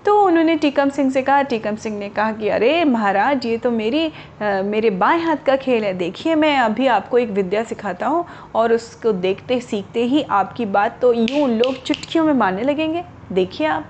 तो 0.04 0.14
उन्होंने 0.26 0.54
टीकम 0.56 0.90
सिंह 0.90 1.10
से 1.10 1.22
कहा 1.22 1.42
टीकम 1.42 1.76
सिंह 1.76 1.98
ने 1.98 2.08
कहा 2.08 2.32
कि 2.32 2.48
अरे 2.48 2.84
महाराज 2.84 3.46
ये 3.46 3.56
तो 3.58 3.70
मेरी 3.70 4.06
आ, 4.06 4.62
मेरे 4.62 4.90
बाएँ 4.90 5.20
हाथ 5.22 5.44
का 5.46 5.56
खेल 5.56 5.84
है। 5.84 5.92
देखिए 5.94 6.34
मैं 6.34 6.56
अभी 6.58 6.86
आपको 6.88 7.18
एक 7.18 7.30
विद्या 7.30 7.64
सिखाता 7.64 8.06
हूँ 8.06 8.24
और 8.54 8.72
उसको 8.72 9.12
देखते 9.12 9.60
सीखते 9.60 10.04
ही 10.04 10.22
आपकी 10.32 10.66
बात 10.68 10.98
तो 11.02 11.12
यूँ 11.12 11.48
लोग 11.48 11.82
चुटकियों 11.82 12.24
में 12.24 12.32
मानने 12.34 12.62
लगेंगे। 12.62 13.04
देखिए 13.32 13.66
आप। 13.66 13.86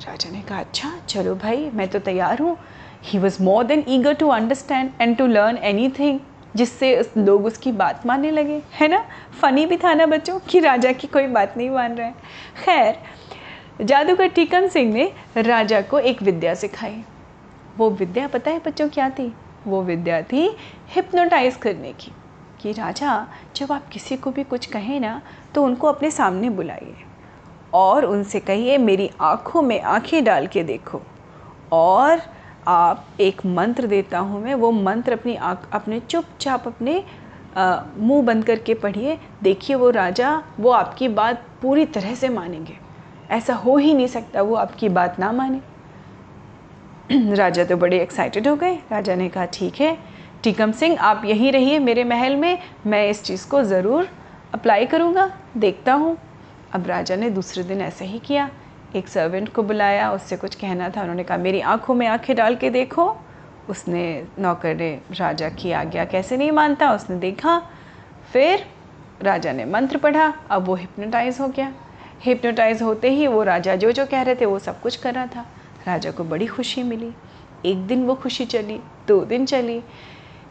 राजा 0.00 0.30
ने 0.30 0.40
कहा 0.42 0.58
अच्छा 0.60 0.92
चलो 1.08 1.34
भाई 1.34 1.70
मैं 1.74 1.88
तो 1.88 1.98
तैयार 2.00 2.42
हूँ। 2.42 2.56
He 3.04 3.18
was 3.18 3.42
more 3.42 3.64
than 3.64 3.84
eager 3.88 4.14
to 4.14 4.28
understand 4.30 4.90
and 5.00 5.16
to 5.16 5.26
learn 5.26 5.56
anything 5.98 6.20
जिससे 6.56 6.94
लोग 7.16 7.44
उसकी 7.46 7.72
बात 7.72 8.06
मानने 8.06 8.30
लगे। 8.30 8.60
है 8.72 8.88
ना? 8.88 9.04
फ़नी 9.40 9.66
भी 9.66 9.76
था 9.76 9.94
ना 9.94 10.06
बच्चों 10.06 10.38
कि 10.48 10.60
राजा 10.60 10.92
की 10.92 11.06
कोई 11.06 11.26
बात 11.28 11.56
नहीं 11.56 11.70
मान 11.70 11.94
रहा 11.94 12.10
खैर 12.64 12.96
जादूगर 13.80 14.28
टीकम 14.28 14.66
सिंह 14.68 14.92
ने 14.92 15.12
राजा 15.38 15.80
को 15.82 15.98
एक 16.00 16.20
विद्या 16.22 16.54
सिखाई। 16.54 17.02
वो 17.76 17.88
विद्या 17.90 18.26
पता 18.28 18.50
है 18.50 18.60
बच्चों 18.66 18.88
क्या 18.88 19.08
थी? 19.10 19.32
वो 19.66 19.82
विद्या 19.82 20.20
थी 20.22 20.44
हिप्नोटाइज 20.88 21.56
करने 21.56 21.92
की, 21.92 22.10
कि 22.60 22.72
राजा, 22.72 23.26
जब 23.56 23.72
आप 23.72 23.88
किसी 23.88 24.16
को 24.16 24.30
भी 24.30 24.44
कुछ 24.44 24.66
कहें 24.66 25.00
ना 25.00 25.20
तो 25.54 25.64
उनको 25.64 25.88
अपने 25.88 26.10
सामने 26.10 26.50
बुलाइए 26.50 26.94
और 27.74 28.04
उनसे 28.04 28.40
कहिए, 28.40 28.78
मेरी 28.78 29.10
आँखों 29.22 29.62
में 29.62 29.80
आँखें 29.80 30.22
डाल 30.24 30.46
के 30.46 30.62
देखो। 30.64 31.02
और 31.72 32.22
आप 32.68 33.06
एक 33.20 33.44
मंत्र 33.46 33.86
देता 33.86 34.18
हूँ 34.18 34.42
मैं, 34.42 34.54
वो 34.54 34.70
मंत्र 34.70 35.12
अपनी 35.12 35.34
आँख, 35.36 35.68
अपने 35.72 36.00
चुपचाप 36.00 36.66
अपने 36.66 37.02
मुँह 37.56 38.22
बंद 38.22 38.44
करके 38.44 38.74
पढ़िए। 38.76 39.18
देखिए 39.42 39.76
वो 39.76 39.90
राजा, 39.90 40.42
वो 40.60 40.70
आपकी 40.72 41.08
बात 41.10 41.44
पूरी 41.62 41.86
तरह 41.86 42.14
से 42.14 42.28
मानेंगे। 42.30 42.78
ऐसा 43.30 43.54
हो 43.54 43.76
ही 43.76 43.94
नहीं 43.94 44.06
सकता, 44.06 44.42
वो 44.42 44.54
आपकी 44.54 44.88
बात 44.88 45.18
ना 45.18 45.32
माने। 45.32 45.60
राजा 47.34 47.64
तो 47.64 47.76
बड़े 47.76 48.00
एक्साइटेड 48.00 48.48
हो 48.48 48.56
गए। 48.56 48.74
राजा 48.74 49.14
ने 49.14 49.28
कहा, 49.28 49.44
ठीक 49.44 49.80
है, 49.80 49.98
टीकम 50.42 50.72
सिंह, 50.72 51.00
आप 51.00 51.22
यहीं 51.24 51.52
रहिए 51.52 51.78
मेरे 51.78 52.04
महल 52.04 52.36
में। 52.36 52.58
मैं 52.86 53.10
इस 53.10 53.22
चीज़ 53.22 53.48
को 53.48 53.62
ज़रूर 53.62 54.08
अप्लाई 54.54 54.86
करूँगा। 54.86 55.38
देखता 55.56 55.94
हूँ। 55.94 56.18
अब 56.72 56.86
राजा 56.86 57.16
ने 57.16 57.30
दूसरे 57.30 57.62
दिन 57.62 57.80
ऐसा 57.80 58.04
ही 58.04 58.18
किया। 58.18 58.50
एक 58.96 59.08
सर्वेंट 59.08 59.48
को 59.48 59.62
बुलाया, 59.62 60.12
उससे 60.12 60.36
कुछ 60.36 60.54
कहना 60.54 60.88
था। 60.88 61.00
उन्होंने 61.00 61.24
कहा, 61.24 61.38
मेरी 61.38 61.60
आँखों 61.60 61.94
में 61.94 62.06
आँखें 62.06 62.36
डाल 62.36 62.56
के 62.56 62.70
देखो। 62.70 63.16
उसने 63.68 64.26
नौकर 64.38 64.76
ने, 64.76 65.00
राजा 65.12 65.48
की 65.48 65.72
आज्ञा 65.72 66.04
कैसे 66.04 66.36
नहीं 66.36 66.52
मानता? 66.52 66.92
उसने 66.92 67.16
देखा, 67.16 67.62
फिर 68.32 68.66
राजा 69.22 69.52
ने 69.52 69.64
मंत्र 69.64 69.96
पढ़ा। 69.96 70.34
अब 70.50 70.64
वो 70.64 70.74
हिप्नोटाइज 70.74 71.40
हो 71.40 71.48
गया। 71.48 71.72
हिप्नोटाइज 72.24 72.82
होते 72.82 73.10
ही 73.10 73.26
वो 73.26 73.42
राजा 73.42 73.76
जो 73.76 73.92
जो 73.92 74.06
कह 74.06 74.22
रहे 74.22 74.34
थे, 74.34 74.46
वो 74.46 74.58
सब 74.58 74.80
कुछ 74.80 74.96
कर 74.96 75.14
रहा 75.14 75.26
था। 75.26 75.46
राजा 75.86 76.10
को 76.10 76.24
बड़ी 76.24 76.46
खुशी 76.46 76.82
मिली। 76.82 77.10
एक 77.66 77.76
दिन 77.76 78.04
वो 78.04 78.14
खुशी 78.14 78.44
चली, 78.44 78.80
दो 79.08 79.24
दिन 79.24 79.46
चली। 79.46 79.82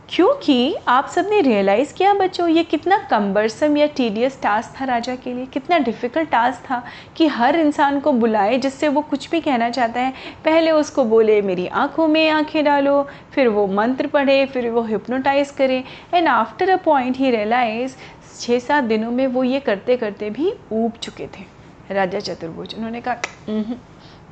क्योंकि 0.09 0.75
आप 0.87 1.07
सबने 1.07 1.41
रियलाइज़ 1.41 1.93
किया 1.93 2.13
बच्चों, 2.13 2.47
ये 2.47 2.63
कितना 2.63 2.97
कम्बरसम 2.97 3.77
या 3.77 3.87
टीडियस 3.87 4.41
टास्क 4.43 4.81
था 4.81 4.85
राजा 4.85 5.15
के 5.15 5.33
लिए। 5.33 5.45
कितना 5.45 5.77
डिफ़िकल्ट 5.77 6.29
टास्क 6.29 6.63
था 6.71 6.83
कि 7.15 7.27
हर 7.27 7.55
इंसान 7.55 7.99
को 7.99 8.11
बुलाए 8.11 8.57
जिससे 8.57 8.87
वो 8.87 9.01
कुछ 9.01 9.29
भी 9.29 9.41
कहना 9.41 9.69
चाहता 9.69 9.99
है। 9.99 10.13
पहले 10.45 10.71
उसको 10.71 11.03
बोले, 11.05 11.41
मेरी 11.41 11.67
आँखों 11.67 12.07
में 12.07 12.29
आँखें 12.29 12.65
डालो। 12.65 13.07
फिर 13.31 13.47
वो 13.47 13.67
मंत्र 13.67 14.07
पढ़े, 14.07 14.45
फिर 14.45 14.69
वो 14.69 14.83
हिप्नोटाइज 14.83 15.51
करे। 15.51 15.83
And 16.13 16.27
after 16.27 16.69
a 16.69 16.77
point 16.77 17.17
he 17.17 17.31
realise 17.31 17.95
छः 18.39 18.59
सात 18.59 18.83
दिनों 18.83 19.11
में 19.11 19.27
वो 19.27 19.43
ये 19.43 19.59
करते 19.59 19.97
करते 19.97 20.29
भी 20.29 20.53
ऊब 20.71 20.91
चुके 20.91 21.27
थे। 21.27 21.52
राजा 21.91 22.19
चतुर्भुज। 22.19 22.75
उन्होंने 22.75 23.01
कहा 23.01 23.15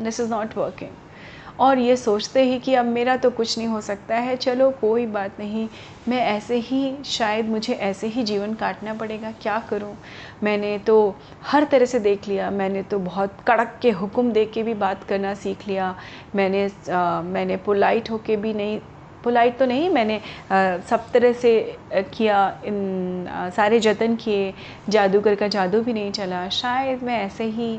दिस 0.04 0.20
इज़ 0.20 0.30
नॉट 0.32 0.58
वर्किंग 0.58 1.60
और 1.60 1.80
ये 1.80 1.96
सोचते 1.98 2.44
ही 2.44 2.58
कि 2.60 2.74
अब 2.76 2.86
मेरा 2.86 3.16
तो 3.18 3.30
कुछ 3.30 3.58
नहीं 3.58 3.68
हो 3.68 3.80
सकता 3.82 4.16
है 4.18 4.36
चलो 4.36 4.70
कोई 4.72 5.06
बात 5.06 5.40
नहीं 5.40 5.68
मैं 6.10 6.20
ऐसे 6.20 6.56
ही 6.60 6.96
शायद 7.06 7.50
मुझे 7.50 7.74
ऐसे 7.74 8.08
ही 8.08 8.24
जीवन 8.24 8.54
काटना 8.54 8.94
पड़ेगा 8.94 9.32
क्या 9.42 9.58
करूँ? 9.70 9.94
मैंने 10.44 10.78
तो 10.78 10.96
हर 11.44 11.64
तरह 11.64 11.86
से 11.86 12.00
देख 12.00 12.28
लिया 12.28 12.50
मैंने 12.52 12.84
तो 12.84 13.00
बहुत 13.00 13.38
कड़क 13.48 13.78
के 13.82 13.92
हुक्म 13.92 14.32
दे 14.32 14.46
के 14.46 14.64
भी 14.64 14.74
बात 14.76 15.04
करना 15.04 15.34
सीख 15.34 15.68
लिया 15.68 15.96
मैंने 16.36 16.66
आ, 16.92 17.22
मैंने 17.22 17.58
पोलाइट 17.58 18.12
होके 18.12 18.36
भी 18.38 18.54
नहीं 18.54 18.80
पोलाइट 19.24 19.58
तो 19.60 19.66
नहीं 19.66 19.90
मैंने 19.90 20.18
आ, 20.18 20.78
सब 20.80 21.12
तरह 21.14 21.34
से 21.34 21.78
किया 21.94 22.40
इन 22.66 23.28
आ, 23.28 23.50
सारे 23.50 23.80
जतन 23.80 24.16
किए 24.16 24.54
जादूगर 24.90 25.36
का 25.36 25.48
जादू 25.48 25.82
भी 25.82 25.94
नहीं 25.94 26.12
चला। 26.12 26.48
शायद 26.52 27.04
मैं 27.04 27.20
ऐसे 27.26 27.44
ही 27.46 27.76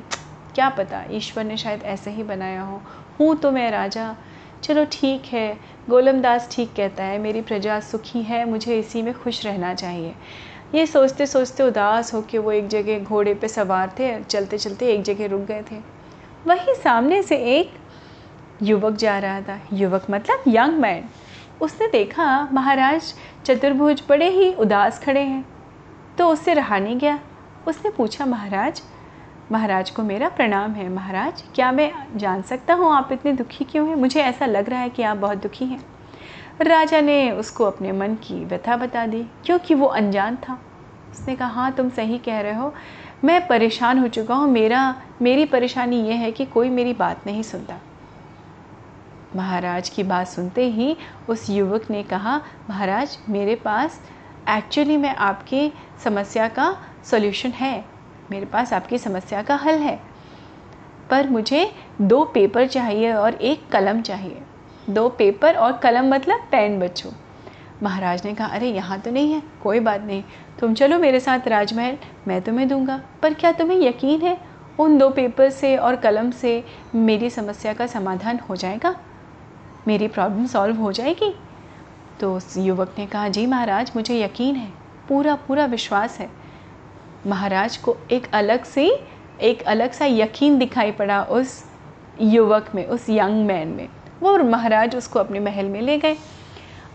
क्या 0.54 0.68
पता 0.68 1.04
ईश्वर 1.12 1.44
ने 1.44 1.56
शायद 1.56 1.82
ऐसे 1.82 2.11
ही 2.11 2.22
बनाया 2.22 2.62
हो। 2.62 2.80
हूँ 3.20 3.34
तो 3.37 3.50
मैं 3.50 3.70
राजा। 3.70 4.14
चलो 4.62 4.84
ठीक 4.92 5.25
है 5.25 5.58
गोलमदास 5.90 6.49
ठीक 6.52 6.72
कहता 6.76 7.04
है 7.04 7.18
मेरी 7.18 7.40
प्रजा 7.42 7.78
सुखी 7.80 8.22
है 8.22 8.44
मुझे 8.50 8.78
इसी 8.78 9.02
में 9.02 9.12
खुश 9.14 9.44
रहना 9.46 9.72
चाहिए। 9.75 10.14
ये 10.75 10.87
सोचते 10.87 11.26
सोचते 11.26 11.62
उदास 11.62 12.12
होकर 12.14 12.38
वो 12.38 12.52
एक 12.52 12.68
जगह 12.68 12.99
घोड़े 13.00 13.34
पे 13.34 13.49
सवार 13.49 13.94
थे 13.99 14.12
चलते 14.22 14.58
चलते 14.58 14.92
एक 14.92 15.02
जगह 15.02 15.26
रुक 15.28 15.40
गए 15.46 15.62
थे। 15.70 15.80
वहीं 16.46 16.75
सामने 16.75 17.22
से 17.22 17.37
एक 17.56 17.72
युवक 18.62 18.96
जा 18.96 19.18
रहा 19.18 19.40
था। 19.40 19.58
युवक 19.72 20.06
मतलब 20.11 20.44
यंग 20.49 20.78
मैन। 20.80 21.08
उसने 21.62 21.87
देखा, 21.87 22.49
महाराज, 22.52 23.14
चतुर्भुज 23.45 24.02
बड़े 24.09 24.28
ही 24.28 24.54
उदास 24.54 24.99
खड़े 24.99 25.21
हैं। 25.21 25.45
तो 26.19 26.28
उससे 26.28 26.54
रहा 26.54 26.78
नहीं 26.78 26.99
गया। 26.99 27.19
उसने 27.69 27.90
पूछा, 27.90 28.26
महाराज 28.26 28.83
महाराज 29.52 29.90
को 29.90 30.02
मेरा 30.02 30.28
प्रणाम 30.28 30.73
है। 30.73 30.88
महाराज, 30.88 31.45
क्या 31.54 31.73
मैं 31.73 31.92
जान 32.16 32.42
सकता 32.42 32.75
हूँ 32.75 32.92
आप 32.92 33.12
इतने 33.12 33.33
दुखी 33.33 33.64
क्यों 33.64 33.88
हैं? 33.88 33.95
मुझे 33.95 34.21
ऐसा 34.21 34.47
लग 34.47 34.69
रहा 34.69 34.81
है 34.81 34.88
कि 34.88 35.02
आप 35.02 35.16
बहुत 35.16 35.38
दुखी 35.38 35.64
हैं। 35.64 35.85
राजा 36.61 37.00
ने 37.00 37.31
उसको 37.31 37.64
अपने 37.64 37.92
मन 37.92 38.14
की 38.14 38.45
व्यथा 38.45 38.76
बता 38.76 39.07
दी, 39.07 39.26
क्योंकि 39.45 39.75
वो 39.75 39.87
अनजान 39.87 40.37
था। 40.37 40.59
उसने 41.12 41.37
कहा 41.37 41.49
हाँ 41.49 41.73
तुम 41.73 41.88
सही 41.88 42.19
कह 42.19 42.40
रहे 42.40 42.54
हो। 42.54 42.75
मैं 43.25 43.47
परेशान 43.47 43.99
हो 43.99 44.09
चुका 44.09 44.35
हूँ। 44.35 44.49
मेरा, 44.49 44.95
मेरी 45.23 45.45
परेशानी 45.45 46.02
ये 46.02 46.12
है 46.12 46.33
कि 46.33 46.45
कोई 46.45 46.69
मेरी 46.69 46.92
बात 46.92 47.26
नहीं 47.26 47.42
सुनता। 47.42 47.75
महाराज 49.36 49.88
की 49.88 50.02
बात 50.02 50.26
सुनते 50.26 50.66
ही 50.66 50.96
उस 51.28 51.50
युवक 51.50 51.90
ने 51.90 52.02
कहा, 52.02 52.40
महाराज, 52.70 53.18
मेरे 53.28 53.54
पास 53.54 54.00
एक्चुअली 54.48 54.96
में 54.96 55.16
आपकी 55.16 55.72
समस्या 56.04 56.48
का 56.48 56.76
सॉल्यूशन 57.04 57.48
है। 57.48 57.84
मेरे 58.30 58.46
पास 58.46 58.72
आपकी 58.72 58.98
समस्या 58.98 59.42
का 59.42 59.56
हल 59.56 59.74
है। 59.74 60.00
पर 61.10 61.30
मुझे 61.30 61.72
दो 62.00 62.24
पेपर 62.24 62.66
चाहिए 62.66 63.12
और 63.12 63.34
एक 63.34 63.68
कलम 63.68 64.02
चाहिए। 64.02 64.42
दो 64.90 65.08
पेपर 65.08 65.54
और 65.54 65.72
कलम 65.72 66.14
मतलब 66.14 66.40
पेन 66.40 66.80
बच्चों। 66.80 67.10
महाराज 67.82 68.24
ने 68.24 68.34
कहा, 68.34 68.48
अरे, 68.48 68.68
यहाँ 68.68 69.00
तो 69.00 69.10
नहीं 69.10 69.32
है, 69.32 69.42
कोई 69.62 69.80
बात 69.80 70.00
नहीं। 70.00 70.24
तुम 70.58 70.74
चलो 70.74 70.98
मेरे 70.98 71.20
साथ 71.20 71.48
राजमहल, 71.48 71.98
मैं 72.28 72.42
तुम्हें 72.42 72.68
दूँगा। 72.68 73.02
पर 73.22 73.34
क्या 73.34 73.52
तुम्हें 73.52 73.78
यकीन 73.78 74.20
है, 74.20 74.40
उन 74.78 74.98
दो 74.98 75.10
पेपर 75.10 75.50
से 75.50 75.76
और 75.76 75.96
कलम 75.96 76.30
से 76.30 76.64
मेरी 76.94 77.30
समस्या 77.30 77.72
का 77.72 77.86
समाधान 77.86 78.38
हो 78.38 78.56
जाएगा? 78.56 78.96
मेरी 79.88 80.08
प्रॉब्लम 80.08 80.46
सॉल्व 80.46 80.76
हो 80.76 80.92
जाएगी। 80.92 81.34
तो 82.20 82.36
उस 82.36 82.56
युवक 82.56 82.94
ने 82.98 83.06
कहा, 83.06 83.28
जी 83.28 83.46
महाराज, 83.46 83.92
मुझे 83.96 84.22
यकीन 84.22 84.56
है, 84.56 84.72
पूरा 85.08 85.34
पूरा 85.34 85.64
विश्वास 85.64 86.18
है। 86.18 86.30
महाराज 87.26 87.76
को 87.76 87.96
एक 88.10 88.30
अलग 88.32 88.64
से, 88.64 89.06
एक 89.40 89.62
अलग 89.62 89.92
सा 89.92 90.04
यकीन 90.04 90.58
दिखाई 90.58 90.92
पड़ा 90.92 91.22
उस 91.22 91.64
युवक 92.20 92.70
में, 92.74 92.86
उस 92.86 93.10
यंग 93.10 93.46
मैन 93.46 93.68
में। 93.68 93.88
वो 94.20 94.38
महाराज 94.38 94.96
उसको 94.96 95.18
अपने 95.18 95.40
महल 95.40 95.66
में 95.66 95.80
ले 95.82 95.98
गए। 95.98 96.16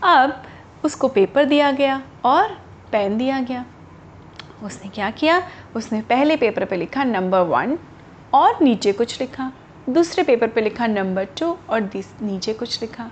अब 0.02 0.42
उसको 0.84 1.08
पेपर 1.08 1.44
दिया 1.44 1.70
गया 1.70 2.02
और 2.24 2.48
पेन 2.92 3.18
दिया 3.18 3.40
गया। 3.40 3.64
उसने 4.62 4.90
क्या 4.90 5.10
किया? 5.10 5.42
उसने 5.76 6.00
पहले 6.00 6.36
पेपर 6.36 6.64
पे 6.64 6.76
लिखा 6.76 7.04
नंबर 7.04 7.40
वन 7.40 7.78
और 8.34 8.58
नीचे 8.62 8.92
कुछ 8.92 9.20
लिखा। 9.20 9.52
दूसरे 9.88 10.22
पेपर 10.22 10.48
पे 10.48 10.60
लिखा 10.60 10.86
नंबर 10.86 11.24
टू 11.38 11.46
और 11.70 11.90
नीचे 12.22 12.52
कुछ 12.54 12.80
लिखा। 12.82 13.10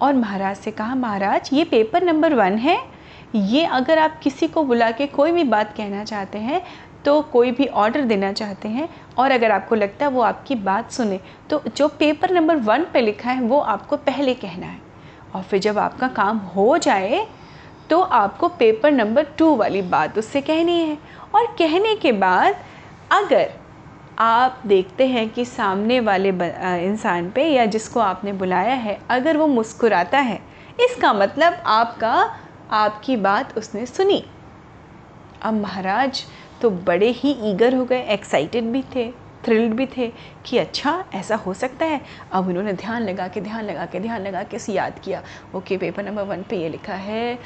और 0.00 0.14
महाराज 0.14 0.56
से 0.56 0.70
कहा, 0.70 0.94
महाराज, 0.94 1.50
ये 1.52 1.64
पेपर 1.64 2.02
नंबर 2.02 2.34
वन 2.34 2.56
है। 2.58 2.78
ये 3.34 3.64
अगर 3.64 3.98
आप 3.98 4.18
किसी 4.22 4.48
को 4.48 4.62
बुला 4.64 4.90
के 4.90 5.06
कोई 5.08 5.32
भी 5.32 5.44
बात 5.46 5.76
कहना 5.76 6.04
चाहते 6.04 6.38
हैं 6.38 6.62
तो 7.04 7.20
कोई 7.22 7.50
भी 7.50 7.66
ऑर्डर 7.66 8.02
देना 8.02 8.32
चाहते 8.32 8.68
हैं, 8.68 8.88
और 9.18 9.30
अगर 9.30 9.50
आपको 9.50 9.74
लगता 9.74 10.04
है 10.06 10.10
वो 10.10 10.20
आपकी 10.22 10.54
बात 10.56 10.90
सुने 10.92 11.20
तो 11.50 11.62
जो 11.68 11.88
पेपर 11.90 12.30
नंबर 12.30 12.56
वन 12.58 12.84
पे 12.92 13.00
लिखा 13.00 13.30
है, 13.30 13.42
वो 13.42 13.58
आपको 13.60 13.96
पहले 13.98 14.34
कहना 14.36 14.66
है। 14.66 14.80
और 15.34 15.42
फिर 15.42 15.60
जब 15.60 15.78
आपका 15.78 16.08
काम 16.10 16.38
हो 16.48 16.76
जाए 16.78 17.26
तो 17.90 18.00
आपको 18.00 18.48
पेपर 18.50 18.92
नंबर 18.92 19.26
टू 19.38 19.54
वाली 19.56 19.82
बात 19.84 20.18
उससे 20.18 20.40
कहनी 20.40 20.78
है। 20.80 20.96
और 21.34 21.46
कहने 21.58 21.94
के 21.96 22.12
बाद 22.14 22.56
अगर 23.12 23.50
आप 24.18 24.62
देखते 24.66 25.06
हैं 25.06 25.28
कि 25.28 25.44
सामने 25.44 25.98
वाले 26.00 26.28
इंसान 26.86 27.30
पे 27.30 27.44
या 27.44 27.64
जिसको 27.66 28.00
आपने 28.00 28.32
बुलाया 28.32 28.74
है, 28.74 28.98
अगर 29.10 29.36
वो 29.36 29.46
मुस्कुराता 29.46 30.18
है, 30.18 30.40
इसका 30.80 31.12
मतलब 31.12 31.62
आपका, 31.66 32.14
आपकी 32.70 33.16
बात 33.16 33.56
उसने 33.58 33.86
सुनी। 33.86 34.22
अब 35.42 35.54
महाराज 35.54 36.22
तो 36.60 36.70
बड़े 36.70 37.10
ही 37.10 37.30
ईगर 37.50 37.74
हो 37.74 37.84
गए 37.84 38.02
एक्साइटेड 38.08 38.64
भी 38.64 38.82
थे। 38.94 39.12
थ्रिल्ड 39.44 39.74
भी 39.74 39.86
थे 39.86 40.12
कि 40.46 40.58
अच्छा 40.58 40.92
ऐसा 41.14 41.36
हो 41.36 41.54
सकता 41.54 41.86
है। 41.86 42.00
अब 42.32 42.48
उन्होंने 42.48 42.72
ध्यान 42.72 43.02
लगा 43.02 43.28
के, 43.28 43.40
ध्यान 43.40 43.64
लगा 43.64 43.86
के, 43.86 44.00
ध्यान 44.00 44.22
लगा 44.22 44.42
के 44.42 44.72
याद 44.72 44.98
किया। 44.98 45.22
ओके 45.54 45.76
पेपर 45.76 46.04
नंबर 46.04 46.22
वन 46.22 46.42
पे 46.42 46.56
ये 46.56 46.68
लिखा 46.68 46.94
है। 46.94 47.38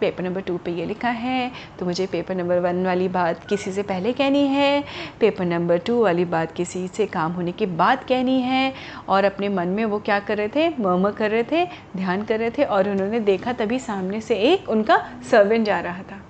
पेपर 0.00 0.24
नंबर 0.24 0.40
टू 0.40 0.56
पे 0.56 0.70
ये 0.70 0.84
लिखा 0.84 1.08
है। 1.08 1.50
तो 1.78 1.86
मुझे 1.86 2.06
पेपर 2.06 2.34
नंबर 2.34 2.58
वन 2.58 2.84
वाली 2.86 3.08
बात 3.08 3.44
किसी 3.46 3.72
से 3.72 3.82
पहले 3.82 4.12
कहनी 4.12 4.46
है। 4.46 4.84
पेपर 5.20 5.44
नंबर 5.44 5.78
टू 5.78 6.02
वाली 6.02 6.24
बात 6.26 6.52
किसी 6.52 6.86
से 6.88 7.06
काम 7.06 7.32
होने 7.32 7.52
के 7.52 7.66
बाद 7.66 8.04
कहनी 8.04 8.40
है। 8.40 8.72
और 9.08 9.24
अपने 9.24 9.48
मन 9.48 9.68
में 9.68 9.84
वो 9.84 9.98
क्या 9.98 10.18
कर 10.20 10.36
रहे 10.36 10.48
थे? 10.48 10.68
मर्म 10.68 11.10
कर 11.10 11.30
रहे 11.30 11.42
थे, 11.42 11.64
ध्यान 11.96 12.22
कर 12.22 12.38
रहे 12.38 12.50
थे। 12.50 12.64
और 12.64 12.88
उन्होंने 12.88 13.20
देखा 13.20 13.52
तभी 13.52 13.78
सामने 13.78 14.20
से 14.20 14.36
एक 14.44 14.68
उनका 14.68 14.96
सर्वेंट 15.30 15.66
जा 15.66 15.80
रहा 15.80 16.02
था। 16.02 16.20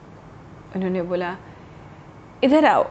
उन्होंने 0.76 1.02
बोला, 1.02 1.37
इधर 2.45 2.64
आओ 2.64 2.90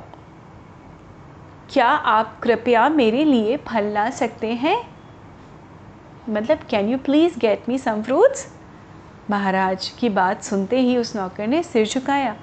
क्या 1.69 1.87
आप 1.87 2.39
कृपया 2.39 2.89
मेरे 2.89 3.23
लिए 3.23 3.57
फल 3.57 3.83
ला 3.83 4.09
सकते 4.09 4.47
हैं? 4.47 4.77
मतलब 6.29 6.57
can 6.57 6.89
you 6.89 6.97
please 6.97 7.39
get 7.39 7.63
me 7.69 7.77
some 7.77 8.01
fruits 8.01 8.47
महाराज 9.29 9.87
की 9.89 10.09
बात 10.09 10.43
सुनते 10.43 10.79
ही 10.79 10.97
उस 10.97 11.15
नौकर 11.15 11.47
ने 11.47 11.63
सिर 11.63 11.87
झुकाया 11.87 12.35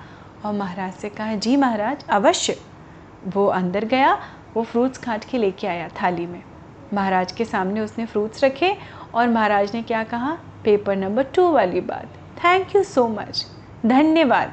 और 0.45 0.53
महाराज 0.53 0.93
से 0.93 1.09
कहा, 1.09 1.35
जी 1.35 1.57
महाराज, 1.57 2.05
अवश्य। 2.09 2.57
वो 3.29 3.47
अंदर 3.47 3.85
गया, 3.85 4.19
वो 4.55 4.63
फ्रूट्स 4.63 4.99
काट 4.99 5.25
के 5.25 5.39
लेके 5.39 5.67
आया 5.67 5.89
थाली 6.03 6.27
में। 6.27 6.43
महाराज 6.95 7.33
के 7.33 7.45
सामने 7.45 7.81
उसने 7.81 8.07
फ्रूट्स 8.07 8.45
रखे 8.45 8.77
और 9.15 9.29
महाराज 9.29 9.75
ने 9.75 9.83
क्या 9.83 10.03
कहा? 10.05 10.37
पेपर 10.65 10.97
नंबर 10.97 11.23
टू 11.23 11.51
वाली 11.51 11.81
बात। 11.81 12.09
थैंक 12.45 12.77
यू 12.77 12.83
सो 12.83 13.09
मच 13.09 13.47
धन्यवाद। 13.87 14.53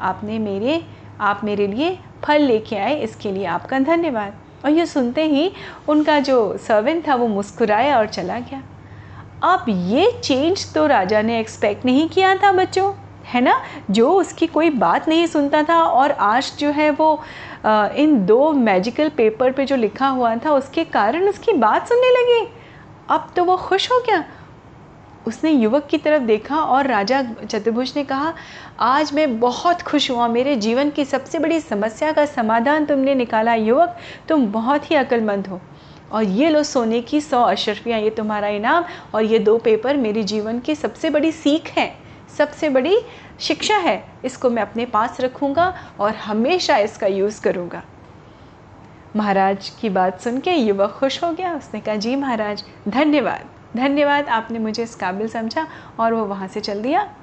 आपने 0.00 0.38
मेरे, 0.38 0.86
आप 1.20 1.40
मेरे 1.44 1.66
लिए 1.66 1.98
फल 2.24 2.42
लेके 2.42 2.76
आए, 2.76 2.94
इसके 2.94 3.32
लिए 3.32 3.44
आपका 3.46 3.78
धन्यवाद। 3.80 4.34
और 4.64 4.70
ये 4.70 4.86
सुनते 4.86 5.24
ही 5.24 5.50
उनका 5.88 6.18
जो 6.20 6.56
सर्वेंट 6.58 7.06
था 7.08 7.14
वो 7.14 7.26
मुस्कुराया 7.28 7.98
और 7.98 8.06
चला 8.06 8.38
गया। 8.40 8.62
अब 9.44 9.64
ये 9.68 10.10
चेंज 10.14 10.72
तो 10.74 10.86
राजा 10.86 11.22
ने 11.22 11.38
एक्सपेक्ट 11.40 11.84
नहीं 11.84 12.08
किया 12.08 12.34
था 12.36 12.50
बच्चों, 12.52 12.92
है 13.24 13.40
ना? 13.40 13.54
जो 13.90 14.10
उसकी 14.12 14.46
कोई 14.46 14.70
बात 14.70 15.08
नहीं 15.08 15.26
सुनता 15.26 15.62
था 15.62 15.82
और 15.82 16.10
आज 16.12 16.52
जो 16.58 16.70
है 16.70 16.90
वो 16.90 17.12
इन 17.64 18.24
दो 18.26 18.50
मैजिकल 18.52 19.08
पेपर 19.08 19.52
पे 19.52 19.64
जो 19.64 19.76
लिखा 19.76 20.08
हुआ 20.08 20.34
था, 20.36 20.52
उसके 20.52 20.84
कारण 20.86 21.28
उसकी 21.28 21.52
बात 21.54 21.88
सुनने 21.88 22.10
लगी। 22.12 22.46
अब 23.10 23.30
तो 23.36 23.44
वो 23.44 23.56
खुश 23.58 23.90
हो 23.92 23.98
गया। 24.00 24.24
उसने 25.26 25.50
युवक 25.50 25.86
की 25.86 25.98
तरफ़ 25.98 26.22
देखा 26.22 26.56
और 26.56 26.86
राजा 26.86 27.22
चतुर्भुज 27.22 27.92
ने 27.96 28.04
कहा, 28.04 28.34
आज 28.80 29.12
मैं 29.12 29.40
बहुत 29.40 29.82
खुश 29.82 30.10
हुआ। 30.10 30.28
मेरे 30.28 30.56
जीवन 30.56 30.90
की 30.90 31.04
सबसे 31.04 31.38
बड़ी 31.38 31.60
समस्या 31.60 32.12
का 32.12 32.26
समाधान 32.26 32.86
तुमने 32.86 33.14
निकाला, 33.14 33.54
युवक। 33.54 33.96
तुम 34.28 34.46
बहुत 34.46 34.90
ही 34.90 34.96
अक्लमंद 34.96 35.46
हो। 35.46 35.60
और 36.12 36.22
ये 36.22 36.50
लो 36.50 36.62
सोने 36.62 37.00
की 37.00 37.20
सौ 37.20 37.42
अशरफियाँ। 37.42 38.00
ये 38.00 38.10
तुम्हारा 38.10 38.48
इनाम 38.48 38.84
और 39.14 39.22
ये 39.22 39.38
दो 39.38 39.58
पेपर 39.58 39.96
मेरे 39.96 40.22
जीवन 40.22 40.58
की 40.58 40.74
सबसे 40.74 41.10
बड़ी 41.10 41.32
सीख 41.32 41.68
है। 41.68 41.96
सबसे 42.38 42.68
बड़ी 42.68 42.98
शिक्षा 43.40 43.76
है। 43.76 44.04
इसको 44.24 44.50
मैं 44.50 44.62
अपने 44.62 44.86
पास 44.86 45.20
रखूँगा 45.20 45.78
और 46.00 46.14
हमेशा 46.14 46.76
इसका 46.76 47.06
यूज़ 47.06 47.42
करूँगा। 47.42 47.82
महाराज 49.16 49.72
की 49.80 49.88
बात 49.88 50.20
सुन 50.20 50.40
के 50.40 50.52
युवक 50.52 50.90
खुश 50.90 51.24
हो 51.24 51.32
गया। 51.32 51.54
उसने 51.54 51.80
कहा, 51.80 51.94
जी 51.94 52.16
महाराज, 52.16 52.64
धन्यवाद। 52.88 53.59
धन्यवाद, 53.76 54.28
आपने 54.28 54.58
मुझे 54.58 54.82
इस 54.82 54.94
काबिल 54.94 55.28
समझा 55.28 55.66
और 56.00 56.14
वो 56.14 56.24
वहाँ 56.24 56.48
से 56.48 56.60
चल 56.60 56.82
दिया। 56.82 57.14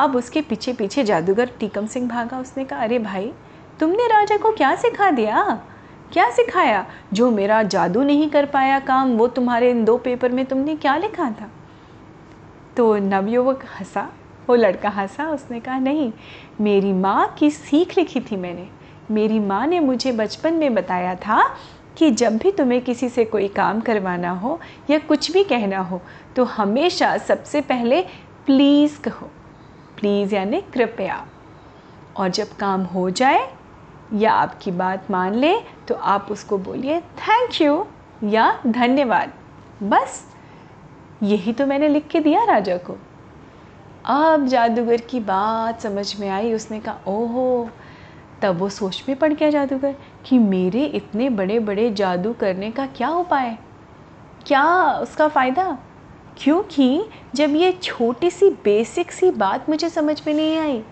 अब 0.00 0.16
उसके 0.16 0.40
पीछे 0.40 0.72
पीछे 0.72 1.04
जादूगर 1.04 1.50
टीकम 1.60 1.86
सिंह 1.86 2.08
भागा 2.08 2.38
उसने 2.38 2.64
कहा, 2.64 2.80
अरे 2.80 2.98
भाई, 2.98 3.32
तुमने 3.80 4.06
राजा 4.06 4.36
को 4.36 4.52
क्या 4.52 4.74
सिखा 4.74 5.10
दिया? 5.10 5.62
क्या 6.12 6.30
सिखाया? 6.30 6.86
जो 7.12 7.30
मेरा 7.30 7.62
जादू 7.62 8.02
नहीं 8.02 8.30
कर 8.30 8.46
पाया 8.46 8.78
काम, 8.80 9.16
वो 9.16 9.28
तुम्हारे 9.28 9.70
इन 9.70 9.84
दो 9.84 9.98
पेपर 9.98 10.32
में 10.32 10.44
तुमने 10.44 10.76
क्या 10.76 10.96
लिखा 10.96 11.30
था? 11.30 11.50
तो 12.76 12.96
नवयुवक 12.96 13.64
हंसा, 13.80 14.12
वो 14.48 14.54
लड़का 14.54 14.88
हंसा, 14.88 15.30
उसने 15.30 15.60
कहा, 15.60 15.78
नहीं, 15.78 16.12
मेरी 16.60 16.92
माँ 16.92 17.34
की 17.38 17.50
सीख 17.50 17.98
लिखी 17.98 18.20
थी 18.20 18.36
मैंने। 18.36 18.68
मेरी 19.10 19.38
माँ 19.38 19.66
ने 19.66 19.80
मुझे 19.80 20.12
बचपन 20.12 20.54
में 20.54 20.74
बताया 20.74 21.14
था 21.14 21.56
कि 21.96 22.10
जब 22.10 22.36
भी 22.36 22.50
तुम्हें 22.52 22.80
किसी 22.80 23.08
से 23.08 23.24
कोई 23.24 23.48
काम 23.48 23.80
करवाना 23.80 24.30
हो 24.30 24.58
या 24.90 24.98
कुछ 24.98 25.30
भी 25.32 25.44
कहना 25.44 25.78
हो 25.78 26.00
तो 26.36 26.44
हमेशा 26.44 27.16
सबसे 27.18 27.60
पहले 27.60 28.02
प्लीज़ 28.46 29.00
कहो। 29.00 29.30
प्लीज़ 30.00 30.34
यानी 30.34 30.60
कृपया। 30.74 31.26
और 32.16 32.28
जब 32.28 32.56
काम 32.56 32.82
हो 32.84 33.10
जाए 33.10 33.48
या 34.14 34.32
आपकी 34.32 34.70
बात 34.70 35.10
मान 35.10 35.34
ले 35.34 35.54
तो 35.88 35.94
आप 35.94 36.28
उसको 36.30 36.58
बोलिए 36.58 37.00
थैंक 37.00 37.60
यू 37.62 37.84
या 38.24 38.60
धन्यवाद। 38.66 39.32
बस, 39.82 40.24
यही 41.22 41.52
तो 41.52 41.66
मैंने 41.66 41.88
लिख 41.88 42.06
के 42.08 42.20
दिया 42.20 42.44
राजा 42.44 42.76
को। 42.76 42.96
अब 44.04 44.46
जादूगर 44.46 45.00
की 45.00 45.20
बात 45.20 45.80
समझ 45.80 46.20
में 46.20 46.28
आई, 46.28 46.52
उसने 46.54 46.80
कहा, 46.80 46.98
ओहो 47.06 47.68
तब 48.42 48.58
वो 48.58 48.68
सोच 48.68 49.04
में 49.08 49.16
पड़ 49.18 49.32
गया 49.32 49.50
जादूगर 49.50 49.94
कि 50.26 50.38
मेरे 50.38 50.84
इतने 50.86 51.28
बड़े 51.30 51.58
बड़े 51.58 51.90
जादू 51.90 52.32
करने 52.32 52.70
का 52.70 52.86
क्या 52.86 53.10
उपाय? 53.10 53.56
क्या 54.46 54.64
उसका 54.92 55.28
फ़ायदा? 55.28 55.78
क्योंकि 56.36 57.04
जब 57.34 57.54
ये 57.56 57.72
छोटी 57.72 58.30
सी 58.30 58.48
बेसिक 58.64 59.12
सी 59.12 59.30
बात 59.30 59.68
मुझे 59.68 59.88
समझ 59.88 60.20
में 60.26 60.32
नहीं 60.34 60.56
आई, 60.58 60.82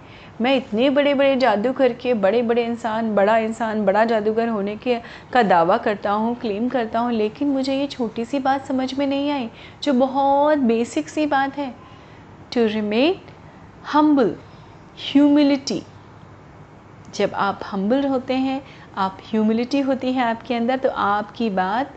मैं 0.41 0.55
इतने 0.57 0.91
बड़े 0.91 1.15
बड़े 1.15 1.37
जादू 1.37 1.73
करके 1.73 2.15
बड़े 2.15 2.43
बड़े 2.43 2.65
इंसान, 2.65 3.15
बड़ा 3.15 3.37
इंसान, 3.39 3.85
बड़ा 3.85 4.05
जादूगर 4.05 4.49
होने 4.49 4.77
के 4.77 4.99
का 5.33 5.43
दावा 5.43 5.77
करता 5.79 6.11
हूँ 6.13 6.35
क्लेम 6.35 6.69
करता 6.69 6.99
हूँ, 6.99 7.13
लेकिन 7.13 7.49
मुझे 7.49 7.75
ये 7.75 7.87
छोटी 7.87 8.25
सी 8.25 8.39
बात 8.39 8.67
समझ 8.67 8.93
में 8.95 9.07
नहीं 9.07 9.31
आई, 9.31 9.51
जो 9.83 9.93
बहुत 9.93 10.59
बेसिक 10.59 11.09
सी 11.09 11.27
बात 11.27 11.59
है। 11.59 11.71
टू 12.55 12.67
रिमेन 12.67 13.21
हम्बल 13.93 14.35
ह्यूमिलिटी 15.03 15.83
जब 17.14 17.31
आप 17.35 17.61
हम्बल 17.66 18.07
होते 18.07 18.35
हैं, 18.35 18.62
आप 18.96 19.18
ह्यूमिलिटी 19.27 19.81
होती 19.81 20.12
है 20.12 20.25
आपके 20.25 20.55
अंदर 20.55 20.77
तो 20.77 20.88
आपकी 20.88 21.51
बात 21.51 21.94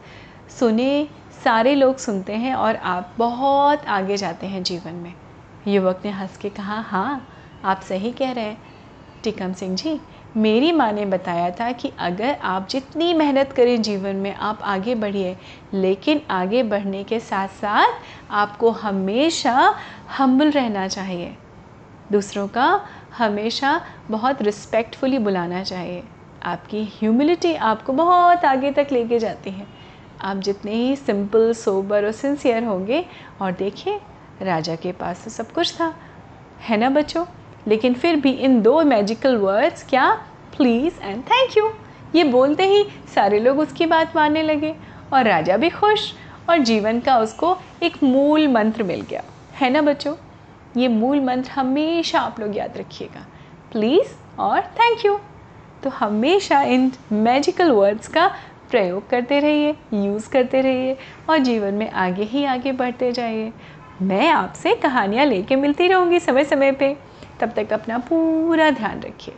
सुने 0.60 1.08
सारे 1.44 1.76
लोग 1.76 1.98
सुनते 1.98 2.34
हैं 2.34 2.54
और 2.56 2.76
आप 2.76 3.14
बहुत 3.18 3.86
आगे 3.86 4.18
जाते 4.18 4.48
हैं 4.48 4.64
जीवन 4.64 4.94
में। 4.94 5.14
युवक 5.68 6.02
ने 6.06 6.12
हंस 6.12 6.38
के 6.38 6.50
कहा 6.50 6.80
हाँ 6.82 7.28
आप 7.64 7.82
सही 7.82 8.12
कह 8.12 8.32
रहे 8.32 8.46
हैं। 8.46 8.62
टिकम 9.24 9.54
सिंह 9.54 9.76
जी, 9.76 10.00
मेरी 10.38 10.72
माँ 10.72 10.92
ने 10.92 11.06
बताया 11.06 11.50
था 11.52 11.72
कि 11.72 11.92
अगर 12.00 12.38
आप 12.44 12.68
जितनी 12.70 13.14
मेहनत 13.14 13.52
करें 13.52 13.82
जीवन 13.82 14.16
में, 14.16 14.34
आप 14.36 14.60
आगे 14.64 14.96
बढ़िए, 14.96 15.38
लेकिन 15.74 16.22
आगे 16.32 16.64
बढ़ने 16.64 17.04
के 17.04 17.20
साथ 17.20 17.48
साथ 17.48 17.94
आपको 18.32 18.72
हमेशा 18.72 19.76
हम्बल 20.18 20.52
रहना 20.52 20.88
चाहिए। 20.88 21.36
दूसरों 22.12 22.48
का 22.48 22.86
हमेशा 23.18 23.82
बहुत 24.12 24.42
रिस्पेक्टफुली 24.42 25.18
बुलाना 25.18 25.64
चाहिए। 25.64 26.04
आपकी 26.44 26.84
ह्यूमिलिटी 26.84 27.54
आपको 27.54 27.94
बहुत 27.94 28.46
आगे 28.46 28.72
तक 28.72 28.88
लेके 28.92 29.20
जाती 29.20 29.50
है। 29.50 29.68
आप 30.22 30.38
जितने 30.38 30.72
ही 30.72 30.96
सिंपल 30.96 31.54
सोबर 31.54 32.06
और 32.06 32.12
सिंसियर 32.12 32.64
होंगे, 32.64 33.06
और 33.42 33.52
देखिए, 33.52 34.00
राजा 34.42 34.76
के 34.76 34.92
पास 34.92 35.24
तो 35.24 35.30
सब 35.30 35.52
कुछ 35.52 35.80
था। 35.80 35.96
है 36.62 36.78
ना 36.78 36.90
बच्चों? 36.90 37.26
लेकिन 37.68 37.94
फिर 37.94 38.16
भी 38.16 38.32
इन 38.32 38.62
दो 38.62 38.84
मैजिकल 38.84 39.38
वर्ड्स 39.38 39.90
क्या? 39.90 40.12
प्लीज़ 40.58 41.02
एंड 41.02 41.24
थैंक 41.24 41.58
यू 41.58 41.72
ये 42.16 42.24
बोलते 42.24 42.64
ही 42.66 42.86
सारे 43.16 43.40
लोग 43.40 43.60
उसकी 43.60 43.86
बात 43.86 44.16
मानने 44.16 44.42
लगे, 44.42 44.76
और 45.14 45.24
राजा 45.24 45.58
भी 45.58 45.70
खुश, 45.70 46.14
और 46.50 46.58
जीवन 46.58 47.00
का 47.00 47.18
उसको 47.18 47.58
एक 47.84 48.04
मूल 48.04 48.48
मंत्र 48.48 48.84
मिल 48.84 49.02
गया। 49.02 49.24
है 49.54 49.70
ना 49.70 49.82
बच्चों? 49.82 50.16
ये 50.78 50.88
मूल 50.88 51.20
मंत्र 51.22 51.52
हमेशा 51.52 52.20
आप 52.20 52.40
लोग 52.40 52.58
याद 52.58 52.78
रखिएगा। 52.78 53.26
प्लीज़ 53.72 54.16
और 54.40 54.62
थैंक 54.62 55.06
यू 55.06 55.18
तो 55.84 55.90
हमेशा 55.90 56.62
इन 56.62 56.92
मैजिकल 57.12 57.72
वर्ड्स 57.72 58.08
का 58.08 58.28
प्रयोग 58.72 59.10
करते 59.10 59.40
रहिए 59.40 59.76
यूज़ 59.94 60.30
करते 60.30 60.62
रहिए 60.62 60.98
और 61.30 61.38
जीवन 61.38 61.74
में 61.74 61.90
आगे 61.92 62.24
ही 62.24 62.46
आगे 62.46 62.72
बढ़ते 62.72 63.12
जाइए। 63.12 63.52
मैं 64.02 64.30
आपसे 64.30 64.76
कहानियाँ 64.76 65.26
लेके 65.26 65.56
मिलती 65.56 65.88
रहूँगी 65.88 66.20
समय 66.20 66.44
समय 66.44 66.72
पे। 66.72 66.96
तब 67.40 67.54
तक 67.56 67.74
अपना 67.74 67.98
पूरा 68.00 68.70
ध्यान 68.72 69.02
रखिए। 69.02 69.36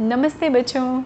नमस्ते 0.00 0.48
बच्चों। 0.50 1.02